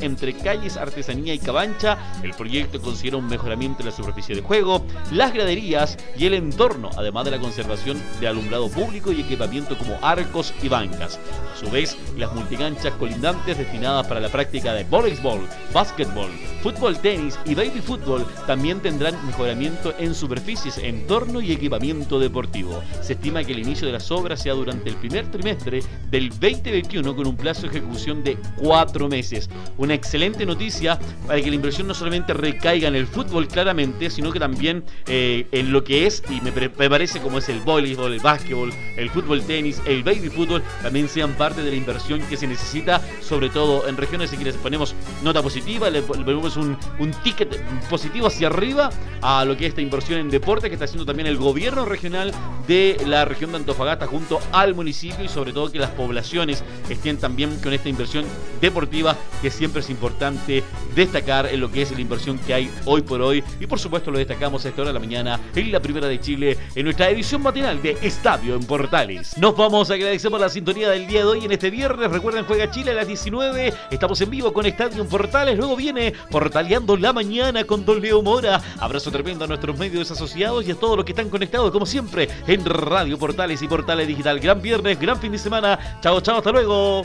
entre 0.00 0.34
calles 0.34 0.76
Artesanía 0.76 1.34
y 1.34 1.38
Cabancha. 1.38 1.98
El 2.22 2.34
proyecto 2.34 2.80
considera 2.80 3.16
un 3.16 3.26
mejoramiento 3.26 3.78
de 3.78 3.90
la 3.90 3.96
superficie 3.96 4.34
de 4.34 4.42
juego, 4.42 4.84
las 5.12 5.32
graderías 5.32 5.96
y 6.16 6.26
el 6.26 6.34
entorno, 6.34 6.90
además 6.96 7.24
de 7.24 7.32
la 7.32 7.38
conservación 7.38 8.00
de 8.20 8.28
alumbrado 8.28 8.68
público 8.68 9.12
y 9.12 9.20
equipamiento 9.20 9.76
como 9.76 9.98
arcos 10.02 10.52
y 10.62 10.68
bancas. 10.68 11.18
A 11.54 11.58
su 11.58 11.70
vez, 11.70 11.96
las 12.16 12.34
multiganchas 12.34 12.94
colindantes 12.94 13.58
destinadas 13.58 14.06
para 14.06 14.20
la 14.20 14.28
práctica 14.28 14.74
de 14.74 14.84
voleibol, 14.84 15.46
básquetbol, 15.72 16.30
fútbol 16.62 16.98
tenis 16.98 17.38
y 17.44 17.54
baby 17.54 17.80
fútbol 17.80 18.26
también 18.46 18.80
tendrán 18.80 19.14
mejoramiento 19.26 19.94
en 19.98 20.14
superficies, 20.14 20.78
entorno 20.78 21.40
y 21.40 21.52
equipamiento 21.52 22.18
deportivo. 22.18 22.82
Se 23.02 23.14
estima 23.14 23.44
que 23.44 23.52
el 23.52 23.60
inicio 23.60 23.86
de 23.86 23.92
las 23.92 24.10
obras 24.10 24.42
sea 24.42 24.54
durante 24.54 24.88
el 24.88 24.96
primer 24.96 25.30
trimestre 25.30 25.82
del 26.10 26.30
2021 26.30 27.16
con 27.16 27.26
un 27.26 27.36
plazo 27.36 27.62
de 27.62 27.68
ejecución 27.68 28.22
de 28.22 28.38
cuatro 28.76 29.08
meses. 29.08 29.48
Una 29.78 29.94
excelente 29.94 30.44
noticia 30.44 30.98
para 31.26 31.40
que 31.40 31.48
la 31.48 31.54
inversión 31.54 31.86
no 31.86 31.94
solamente 31.94 32.34
recaiga 32.34 32.88
en 32.88 32.94
el 32.94 33.06
fútbol 33.06 33.48
claramente, 33.48 34.10
sino 34.10 34.30
que 34.30 34.38
también 34.38 34.84
eh, 35.06 35.46
en 35.50 35.72
lo 35.72 35.82
que 35.82 36.06
es, 36.06 36.22
y 36.28 36.42
me, 36.42 36.52
parece 36.52 37.20
como 37.20 37.38
es 37.38 37.48
el 37.48 37.60
voleibol, 37.60 38.12
el 38.12 38.20
básquetbol, 38.20 38.74
el 38.98 39.08
fútbol 39.08 39.40
tenis, 39.44 39.80
el 39.86 40.02
baby 40.02 40.28
fútbol, 40.28 40.62
también 40.82 41.08
sean 41.08 41.32
parte 41.38 41.62
de 41.62 41.70
la 41.70 41.76
inversión 41.76 42.20
que 42.28 42.36
se 42.36 42.46
necesita, 42.46 43.00
sobre 43.22 43.48
todo 43.48 43.88
en 43.88 43.96
regiones 43.96 44.28
si 44.28 44.36
quieres 44.36 44.56
ponemos 44.56 44.94
nota 45.22 45.42
positiva, 45.42 45.88
le, 45.88 46.02
ponemos 46.02 46.58
un, 46.58 46.76
un 46.98 47.10
ticket 47.22 47.58
positivo 47.88 48.26
hacia 48.26 48.48
arriba 48.48 48.90
a 49.22 49.46
lo 49.46 49.56
que 49.56 49.64
es 49.64 49.70
esta 49.70 49.80
inversión 49.80 50.20
en 50.20 50.28
deporte 50.28 50.68
que 50.68 50.74
está 50.74 50.84
haciendo 50.84 51.06
también 51.06 51.26
el 51.28 51.38
gobierno 51.38 51.86
regional 51.86 52.30
de 52.68 52.98
la 53.06 53.24
región 53.24 53.52
de 53.52 53.56
Antofagasta 53.56 54.06
junto 54.06 54.38
al 54.52 54.74
municipio 54.74 55.24
y 55.24 55.28
sobre 55.28 55.54
todo 55.54 55.72
que 55.72 55.78
las 55.78 55.92
poblaciones 55.92 56.62
estén 56.90 57.16
también 57.16 57.58
con 57.60 57.72
esta 57.72 57.88
inversión 57.88 58.26
deportiva 58.66 59.16
que 59.40 59.50
siempre 59.50 59.80
es 59.80 59.90
importante 59.90 60.62
destacar 60.94 61.46
en 61.46 61.60
lo 61.60 61.70
que 61.70 61.82
es 61.82 61.90
la 61.92 62.00
inversión 62.00 62.38
que 62.38 62.54
hay 62.54 62.70
hoy 62.84 63.02
por 63.02 63.20
hoy 63.20 63.42
y 63.60 63.66
por 63.66 63.78
supuesto 63.78 64.10
lo 64.10 64.18
destacamos 64.18 64.64
a 64.64 64.68
esta 64.68 64.82
hora 64.82 64.90
de 64.90 64.94
la 64.94 65.00
mañana 65.00 65.40
en 65.54 65.72
la 65.72 65.80
primera 65.80 66.06
de 66.08 66.20
Chile 66.20 66.58
en 66.74 66.84
nuestra 66.84 67.08
edición 67.08 67.42
matinal 67.42 67.80
de 67.80 67.96
Estadio 68.02 68.56
en 68.56 68.64
Portales. 68.64 69.36
Nos 69.38 69.56
vamos, 69.56 69.90
agradecemos 69.90 70.40
la 70.40 70.48
sintonía 70.48 70.90
del 70.90 71.06
día 71.06 71.20
de 71.20 71.26
hoy 71.26 71.44
en 71.44 71.52
este 71.52 71.70
viernes, 71.70 72.10
recuerden 72.10 72.44
juega 72.44 72.70
Chile 72.70 72.90
a 72.90 72.94
las 72.94 73.06
19, 73.06 73.72
estamos 73.90 74.20
en 74.20 74.30
vivo 74.30 74.52
con 74.52 74.66
Estadio 74.66 75.02
en 75.02 75.08
Portales, 75.08 75.56
luego 75.56 75.76
viene 75.76 76.12
Portaleando 76.30 76.96
la 76.96 77.12
mañana 77.12 77.64
con 77.64 77.84
Don 77.84 78.00
Leo 78.00 78.22
Mora, 78.22 78.60
abrazo 78.80 79.10
tremendo 79.10 79.44
a 79.44 79.48
nuestros 79.48 79.78
medios 79.78 80.10
asociados 80.10 80.66
y 80.66 80.72
a 80.72 80.74
todos 80.74 80.96
los 80.96 81.04
que 81.04 81.12
están 81.12 81.30
conectados 81.30 81.70
como 81.70 81.86
siempre 81.86 82.28
en 82.46 82.64
Radio 82.64 83.18
Portales 83.18 83.62
y 83.62 83.68
Portales 83.68 84.08
Digital. 84.08 84.40
Gran 84.40 84.60
viernes, 84.60 84.98
gran 84.98 85.20
fin 85.20 85.32
de 85.32 85.38
semana, 85.38 85.98
chao 86.00 86.20
chao, 86.20 86.38
hasta 86.38 86.50
luego. 86.50 87.04